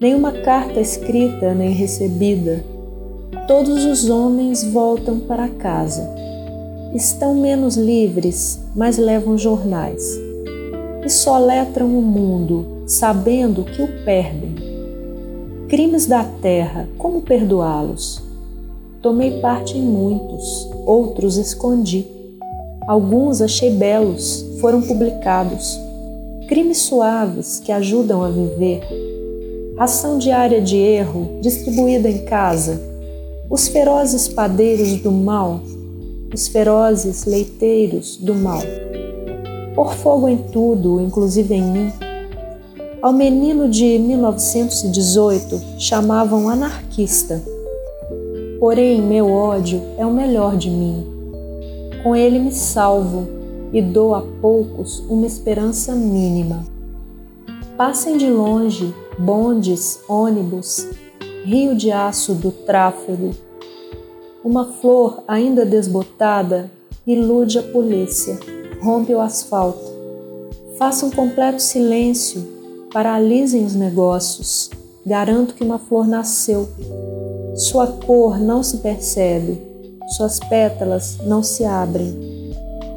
Nenhuma 0.00 0.32
carta 0.32 0.80
escrita 0.80 1.54
nem 1.54 1.70
recebida. 1.70 2.64
Todos 3.46 3.84
os 3.84 4.10
homens 4.10 4.64
voltam 4.64 5.20
para 5.20 5.48
casa. 5.48 6.02
Estão 6.92 7.36
menos 7.36 7.76
livres, 7.76 8.58
mas 8.74 8.98
levam 8.98 9.38
jornais. 9.38 10.02
E 11.04 11.08
soletram 11.08 11.96
o 11.96 12.02
mundo, 12.02 12.82
sabendo 12.88 13.62
que 13.62 13.82
o 13.82 14.04
perdem. 14.04 14.56
Crimes 15.68 16.06
da 16.06 16.24
terra, 16.24 16.88
como 16.98 17.22
perdoá-los? 17.22 18.20
Tomei 19.00 19.38
parte 19.38 19.78
em 19.78 19.82
muitos, 19.82 20.68
outros 20.84 21.36
escondi. 21.36 22.21
Alguns 22.86 23.40
achei 23.40 23.70
belos, 23.70 24.44
foram 24.60 24.82
publicados. 24.82 25.78
Crimes 26.48 26.78
suaves 26.78 27.60
que 27.60 27.72
ajudam 27.72 28.22
a 28.22 28.28
viver. 28.28 28.82
Ração 29.76 30.18
diária 30.18 30.60
de 30.60 30.76
erro 30.76 31.38
distribuída 31.40 32.08
em 32.08 32.24
casa. 32.24 32.80
Os 33.48 33.68
ferozes 33.68 34.28
padeiros 34.28 34.96
do 35.00 35.10
mal, 35.10 35.60
os 36.32 36.48
ferozes 36.48 37.24
leiteiros 37.24 38.16
do 38.16 38.34
mal. 38.34 38.62
Por 39.74 39.94
fogo 39.94 40.28
em 40.28 40.36
tudo, 40.36 41.00
inclusive 41.00 41.54
em 41.54 41.62
mim. 41.62 41.92
Ao 43.00 43.12
menino 43.12 43.68
de 43.68 43.98
1918 43.98 45.60
chamavam 45.78 46.48
anarquista 46.48 47.42
Porém, 48.62 49.02
meu 49.02 49.28
ódio 49.28 49.82
é 49.98 50.06
o 50.06 50.12
melhor 50.12 50.56
de 50.56 50.70
mim. 50.70 51.04
Com 52.02 52.16
ele 52.16 52.38
me 52.38 52.52
salvo 52.52 53.28
e 53.72 53.80
dou 53.80 54.14
a 54.14 54.22
poucos 54.40 55.00
uma 55.08 55.26
esperança 55.26 55.94
mínima. 55.94 56.64
Passem 57.76 58.16
de 58.16 58.28
longe 58.28 58.94
bondes, 59.18 60.00
ônibus, 60.08 60.86
rio 61.44 61.74
de 61.74 61.90
aço 61.90 62.34
do 62.34 62.50
tráfego. 62.50 63.30
Uma 64.44 64.66
flor 64.66 65.22
ainda 65.28 65.64
desbotada 65.64 66.70
ilude 67.06 67.58
a 67.58 67.62
polícia, 67.62 68.38
rompe 68.80 69.14
o 69.14 69.20
asfalto. 69.20 69.92
Façam 70.78 71.08
um 71.08 71.12
completo 71.12 71.60
silêncio, 71.60 72.42
paralisem 72.92 73.64
os 73.64 73.74
negócios. 73.74 74.70
Garanto 75.04 75.54
que 75.54 75.64
uma 75.64 75.78
flor 75.78 76.06
nasceu 76.06 76.68
sua 77.54 77.86
cor 77.86 78.40
não 78.40 78.62
se 78.62 78.78
percebe, 78.78 79.60
suas 80.12 80.38
pétalas 80.38 81.18
não 81.24 81.42
se 81.42 81.64
abrem. 81.64 82.14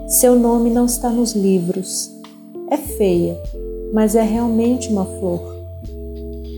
Seu 0.07 0.37
nome 0.37 0.69
não 0.69 0.85
está 0.85 1.09
nos 1.09 1.33
livros. 1.33 2.11
É 2.69 2.77
feia, 2.77 3.37
mas 3.93 4.15
é 4.15 4.21
realmente 4.21 4.89
uma 4.89 5.05
flor. 5.05 5.55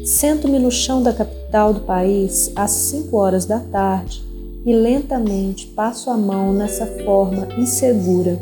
Sento-me 0.06 0.60
no 0.60 0.72
chão 0.72 1.02
da 1.04 1.14
capital 1.14 1.74
do 1.74 1.82
país 1.82 2.52
às 2.56 2.72
cinco 2.72 3.18
horas 3.18 3.46
da 3.46 3.60
tarde 3.60 4.24
e 4.66 4.74
lentamente 4.74 5.68
passo 5.68 6.10
a 6.10 6.18
mão 6.18 6.54
nessa 6.54 6.86
forma 6.86 7.48
insegura. 7.58 8.38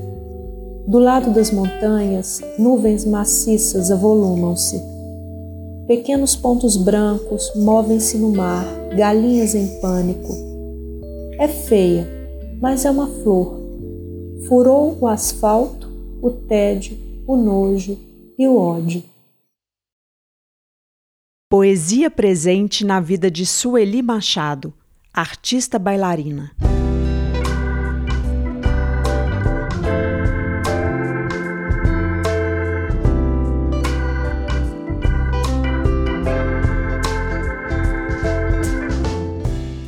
Do 0.87 0.99
lado 0.99 1.31
das 1.31 1.51
montanhas, 1.51 2.41
nuvens 2.57 3.05
maciças 3.05 3.91
avolumam-se 3.91 4.95
Pequenos 5.87 6.35
pontos 6.35 6.77
brancos 6.77 7.51
movem-se 7.55 8.17
no 8.17 8.31
mar, 8.31 8.65
galinhas 8.97 9.53
em 9.53 9.67
pânico. 9.79 10.54
É 11.37 11.49
feia, 11.49 12.07
mas 12.61 12.85
é 12.85 12.91
uma 12.91 13.07
flor. 13.07 13.59
Furou 14.47 14.97
o 15.01 15.07
asfalto, 15.07 15.91
o 16.21 16.31
tédio, 16.31 16.97
o 17.27 17.35
nojo 17.35 17.99
e 18.39 18.47
o 18.47 18.57
ódio. 18.57 19.03
Poesia 21.49 22.09
presente 22.09 22.85
na 22.85 23.01
vida 23.01 23.29
de 23.29 23.45
Sueli 23.45 24.01
Machado, 24.01 24.73
artista 25.13 25.77
bailarina. 25.77 26.51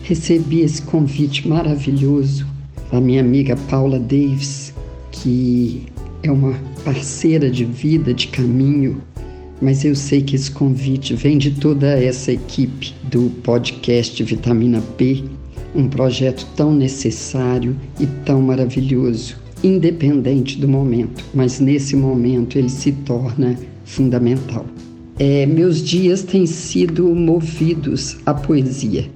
Recebi 0.07 0.61
esse 0.61 0.81
convite 0.83 1.45
maravilhoso 1.45 2.47
da 2.89 3.01
minha 3.01 3.19
amiga 3.19 3.57
Paula 3.69 3.99
Davis, 3.99 4.73
que 5.11 5.83
é 6.23 6.31
uma 6.31 6.53
parceira 6.85 7.51
de 7.51 7.65
vida, 7.65 8.13
de 8.13 8.27
caminho, 8.29 9.01
mas 9.61 9.83
eu 9.83 9.93
sei 9.93 10.21
que 10.21 10.37
esse 10.37 10.49
convite 10.49 11.13
vem 11.13 11.37
de 11.37 11.51
toda 11.51 11.87
essa 11.87 12.31
equipe 12.31 12.93
do 13.03 13.29
podcast 13.43 14.23
Vitamina 14.23 14.79
P, 14.97 15.25
um 15.75 15.89
projeto 15.89 16.47
tão 16.55 16.73
necessário 16.73 17.75
e 17.99 18.07
tão 18.23 18.41
maravilhoso, 18.41 19.35
independente 19.61 20.57
do 20.57 20.69
momento, 20.69 21.21
mas 21.33 21.59
nesse 21.59 21.97
momento 21.97 22.57
ele 22.57 22.69
se 22.69 22.93
torna 22.93 23.59
fundamental. 23.83 24.65
É, 25.19 25.45
meus 25.45 25.83
dias 25.83 26.23
têm 26.23 26.45
sido 26.45 27.13
movidos 27.13 28.17
à 28.25 28.33
poesia. 28.33 29.09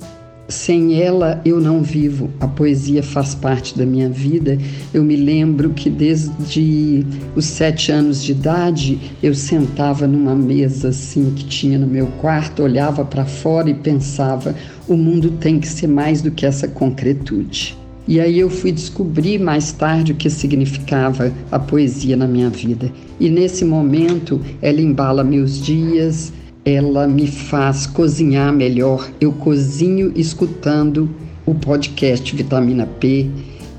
Sem 0.51 1.01
ela 1.01 1.41
eu 1.45 1.61
não 1.61 1.81
vivo. 1.81 2.29
A 2.37 2.45
poesia 2.45 3.01
faz 3.01 3.33
parte 3.33 3.77
da 3.77 3.85
minha 3.85 4.09
vida. 4.09 4.57
Eu 4.93 5.01
me 5.01 5.15
lembro 5.15 5.69
que 5.69 5.89
desde 5.89 7.05
os 7.33 7.45
sete 7.45 7.89
anos 7.89 8.21
de 8.21 8.33
idade 8.33 8.99
eu 9.23 9.33
sentava 9.33 10.05
numa 10.05 10.35
mesa 10.35 10.89
assim 10.89 11.31
que 11.33 11.45
tinha 11.45 11.79
no 11.79 11.87
meu 11.87 12.07
quarto, 12.19 12.63
olhava 12.63 13.05
para 13.05 13.23
fora 13.23 13.69
e 13.69 13.73
pensava: 13.73 14.53
o 14.89 14.97
mundo 14.97 15.31
tem 15.39 15.57
que 15.57 15.67
ser 15.69 15.87
mais 15.87 16.21
do 16.21 16.29
que 16.29 16.45
essa 16.45 16.67
concretude. 16.67 17.77
E 18.05 18.19
aí 18.19 18.37
eu 18.37 18.49
fui 18.49 18.73
descobrir 18.73 19.39
mais 19.39 19.71
tarde 19.71 20.11
o 20.11 20.15
que 20.15 20.29
significava 20.29 21.31
a 21.49 21.57
poesia 21.57 22.17
na 22.17 22.27
minha 22.27 22.49
vida. 22.49 22.91
E 23.17 23.29
nesse 23.29 23.63
momento 23.63 24.41
ela 24.61 24.81
embala 24.81 25.23
meus 25.23 25.63
dias, 25.63 26.33
ela 26.63 27.07
me 27.07 27.27
faz 27.27 27.87
cozinhar 27.87 28.53
melhor. 28.53 29.09
Eu 29.19 29.31
cozinho 29.31 30.11
escutando 30.15 31.09
o 31.45 31.55
podcast 31.55 32.35
Vitamina 32.35 32.85
P. 32.85 33.29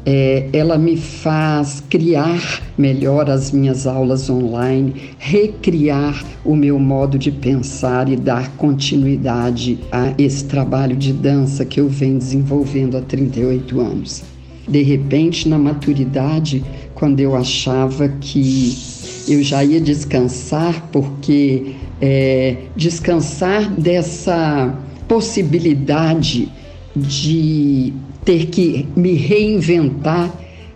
É, 0.04 0.48
ela 0.52 0.76
me 0.76 0.96
faz 0.96 1.80
criar 1.88 2.60
melhor 2.76 3.30
as 3.30 3.52
minhas 3.52 3.86
aulas 3.86 4.28
online, 4.28 4.94
recriar 5.16 6.24
o 6.44 6.56
meu 6.56 6.76
modo 6.76 7.16
de 7.16 7.30
pensar 7.30 8.08
e 8.08 8.16
dar 8.16 8.50
continuidade 8.56 9.78
a 9.92 10.12
esse 10.18 10.44
trabalho 10.46 10.96
de 10.96 11.12
dança 11.12 11.64
que 11.64 11.78
eu 11.78 11.88
venho 11.88 12.18
desenvolvendo 12.18 12.96
há 12.96 13.00
38 13.00 13.80
anos. 13.80 14.24
De 14.68 14.82
repente, 14.82 15.48
na 15.48 15.58
maturidade, 15.58 16.64
quando 16.96 17.20
eu 17.20 17.36
achava 17.36 18.08
que 18.08 18.76
eu 19.28 19.40
já 19.40 19.62
ia 19.62 19.80
descansar, 19.80 20.88
porque 20.90 21.76
é, 22.02 22.56
descansar 22.74 23.70
dessa 23.70 24.76
possibilidade 25.06 26.50
de 26.96 27.92
ter 28.24 28.46
que 28.46 28.88
me 28.96 29.12
reinventar, 29.14 30.34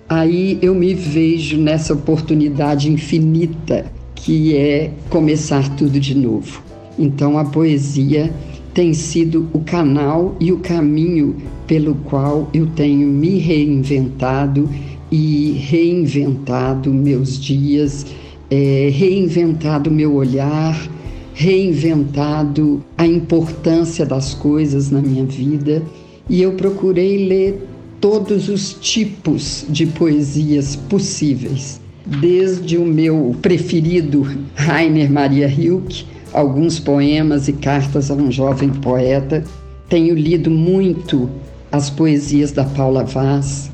aí 0.08 0.56
eu 0.62 0.72
me 0.72 0.94
vejo 0.94 1.58
nessa 1.58 1.94
oportunidade 1.94 2.88
infinita 2.88 3.86
que 4.14 4.56
é 4.56 4.92
começar 5.10 5.68
tudo 5.76 5.98
de 5.98 6.14
novo. 6.14 6.62
Então 6.96 7.36
a 7.38 7.44
poesia 7.44 8.32
tem 8.72 8.94
sido 8.94 9.48
o 9.52 9.58
canal 9.60 10.36
e 10.38 10.52
o 10.52 10.58
caminho 10.58 11.36
pelo 11.66 11.96
qual 11.96 12.48
eu 12.54 12.66
tenho 12.68 13.08
me 13.08 13.38
reinventado 13.38 14.68
e 15.10 15.52
reinventado 15.52 16.92
meus 16.92 17.38
dias, 17.40 18.06
é, 18.50 18.90
reinventado 18.92 19.90
meu 19.90 20.14
olhar, 20.14 20.95
reinventado 21.38 22.82
a 22.96 23.06
importância 23.06 24.06
das 24.06 24.32
coisas 24.32 24.90
na 24.90 25.02
minha 25.02 25.26
vida 25.26 25.82
e 26.30 26.40
eu 26.40 26.52
procurei 26.52 27.28
ler 27.28 27.62
todos 28.00 28.48
os 28.48 28.72
tipos 28.72 29.66
de 29.68 29.84
poesias 29.84 30.76
possíveis, 30.76 31.78
desde 32.06 32.78
o 32.78 32.86
meu 32.86 33.36
preferido 33.42 34.26
Rainer 34.54 35.12
Maria 35.12 35.46
Rilke, 35.46 36.06
alguns 36.32 36.80
poemas 36.80 37.48
e 37.48 37.52
cartas 37.52 38.10
a 38.10 38.14
um 38.14 38.32
jovem 38.32 38.70
poeta. 38.70 39.44
Tenho 39.90 40.14
lido 40.14 40.50
muito 40.50 41.28
as 41.70 41.90
poesias 41.90 42.50
da 42.50 42.64
Paula 42.64 43.04
Vaz, 43.04 43.70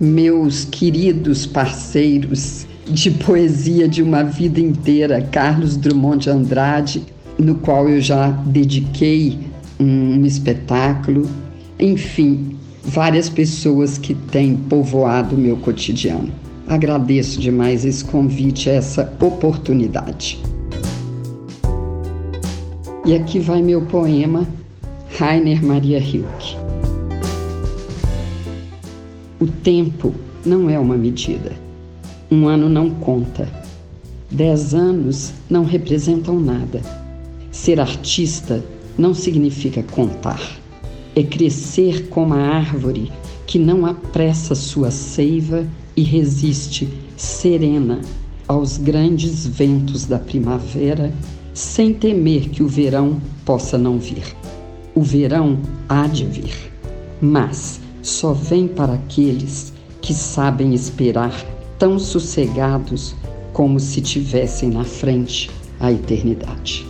meus 0.00 0.64
queridos 0.64 1.46
parceiros 1.46 2.66
de 2.86 3.10
poesia 3.10 3.88
de 3.88 4.02
uma 4.02 4.22
vida 4.22 4.60
inteira, 4.60 5.22
Carlos 5.22 5.76
Drummond 5.76 6.24
de 6.24 6.30
Andrade, 6.30 7.02
no 7.38 7.56
qual 7.56 7.88
eu 7.88 8.00
já 8.00 8.30
dediquei 8.30 9.38
um 9.80 10.24
espetáculo. 10.24 11.28
Enfim, 11.78 12.56
várias 12.82 13.28
pessoas 13.28 13.98
que 13.98 14.14
têm 14.14 14.56
povoado 14.56 15.34
o 15.34 15.38
meu 15.38 15.56
cotidiano. 15.56 16.30
Agradeço 16.66 17.40
demais 17.40 17.84
esse 17.84 18.04
convite, 18.04 18.70
essa 18.70 19.12
oportunidade. 19.20 20.40
E 23.06 23.14
aqui 23.14 23.38
vai 23.38 23.60
meu 23.60 23.82
poema 23.82 24.46
Rainer 25.18 25.62
Maria 25.62 26.00
Rilke. 26.00 26.56
O 29.38 29.46
tempo 29.46 30.14
não 30.44 30.70
é 30.70 30.78
uma 30.78 30.96
medida. 30.96 31.63
Um 32.34 32.48
ano 32.48 32.68
não 32.68 32.90
conta. 32.90 33.48
Dez 34.28 34.74
anos 34.74 35.32
não 35.48 35.62
representam 35.62 36.40
nada. 36.40 36.82
Ser 37.52 37.78
artista 37.78 38.60
não 38.98 39.14
significa 39.14 39.84
contar. 39.84 40.40
É 41.14 41.22
crescer 41.22 42.08
como 42.08 42.34
a 42.34 42.38
árvore 42.38 43.12
que 43.46 43.56
não 43.56 43.86
apressa 43.86 44.56
sua 44.56 44.90
seiva 44.90 45.64
e 45.96 46.02
resiste 46.02 46.88
serena 47.16 48.00
aos 48.48 48.78
grandes 48.78 49.46
ventos 49.46 50.04
da 50.04 50.18
primavera, 50.18 51.14
sem 51.52 51.94
temer 51.94 52.48
que 52.48 52.64
o 52.64 52.68
verão 52.68 53.22
possa 53.44 53.78
não 53.78 53.96
vir. 53.96 54.24
O 54.92 55.02
verão 55.02 55.60
há 55.88 56.08
de 56.08 56.24
vir, 56.24 56.72
mas 57.22 57.78
só 58.02 58.32
vem 58.32 58.66
para 58.66 58.94
aqueles 58.94 59.72
que 60.02 60.12
sabem 60.12 60.74
esperar 60.74 61.53
tão 61.84 61.98
sossegados 61.98 63.14
como 63.52 63.78
se 63.78 64.00
tivessem 64.00 64.70
na 64.70 64.84
frente 64.84 65.50
a 65.78 65.92
eternidade. 65.92 66.82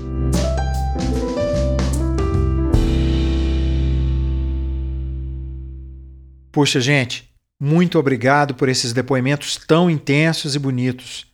Puxa, 6.53 6.81
gente, 6.81 7.29
muito 7.61 7.99
obrigado 7.99 8.55
por 8.55 8.69
esses 8.69 8.93
depoimentos 8.93 9.57
tão 9.57 9.91
intensos 9.91 10.55
e 10.55 10.61
bonitos. 10.61 11.27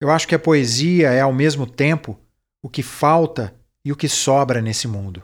Eu 0.00 0.10
acho 0.10 0.26
que 0.26 0.34
a 0.34 0.38
poesia 0.38 1.10
é, 1.10 1.20
ao 1.20 1.32
mesmo 1.32 1.66
tempo, 1.66 2.18
o 2.62 2.70
que 2.70 2.82
falta 2.82 3.54
e 3.84 3.92
o 3.92 3.96
que 3.96 4.08
sobra 4.08 4.62
nesse 4.62 4.88
mundo. 4.88 5.22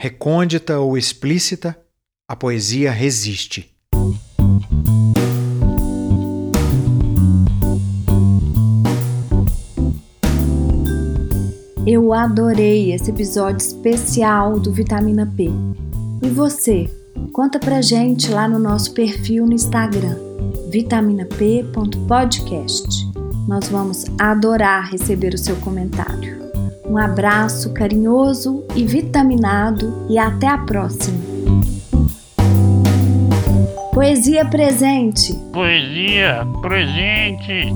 Recôndita 0.00 0.78
ou 0.78 0.96
explícita, 0.96 1.76
a 2.28 2.36
poesia 2.36 2.92
resiste. 2.92 3.76
Eu 11.90 12.12
adorei 12.12 12.92
esse 12.92 13.10
episódio 13.10 13.66
especial 13.66 14.60
do 14.60 14.70
Vitamina 14.70 15.24
P. 15.24 15.50
E 16.22 16.28
você? 16.28 16.86
Conta 17.32 17.58
pra 17.58 17.80
gente 17.80 18.30
lá 18.30 18.46
no 18.46 18.58
nosso 18.58 18.92
perfil 18.92 19.46
no 19.46 19.54
Instagram, 19.54 20.14
vitaminap.podcast. 20.70 23.10
Nós 23.48 23.70
vamos 23.70 24.04
adorar 24.20 24.90
receber 24.90 25.32
o 25.32 25.38
seu 25.38 25.56
comentário. 25.56 26.50
Um 26.84 26.98
abraço 26.98 27.72
carinhoso 27.72 28.66
e 28.76 28.84
vitaminado 28.84 30.04
e 30.10 30.18
até 30.18 30.46
a 30.46 30.58
próxima. 30.58 31.16
Poesia 33.94 34.44
presente. 34.44 35.32
Poesia 35.54 36.46
presente. 36.60 37.72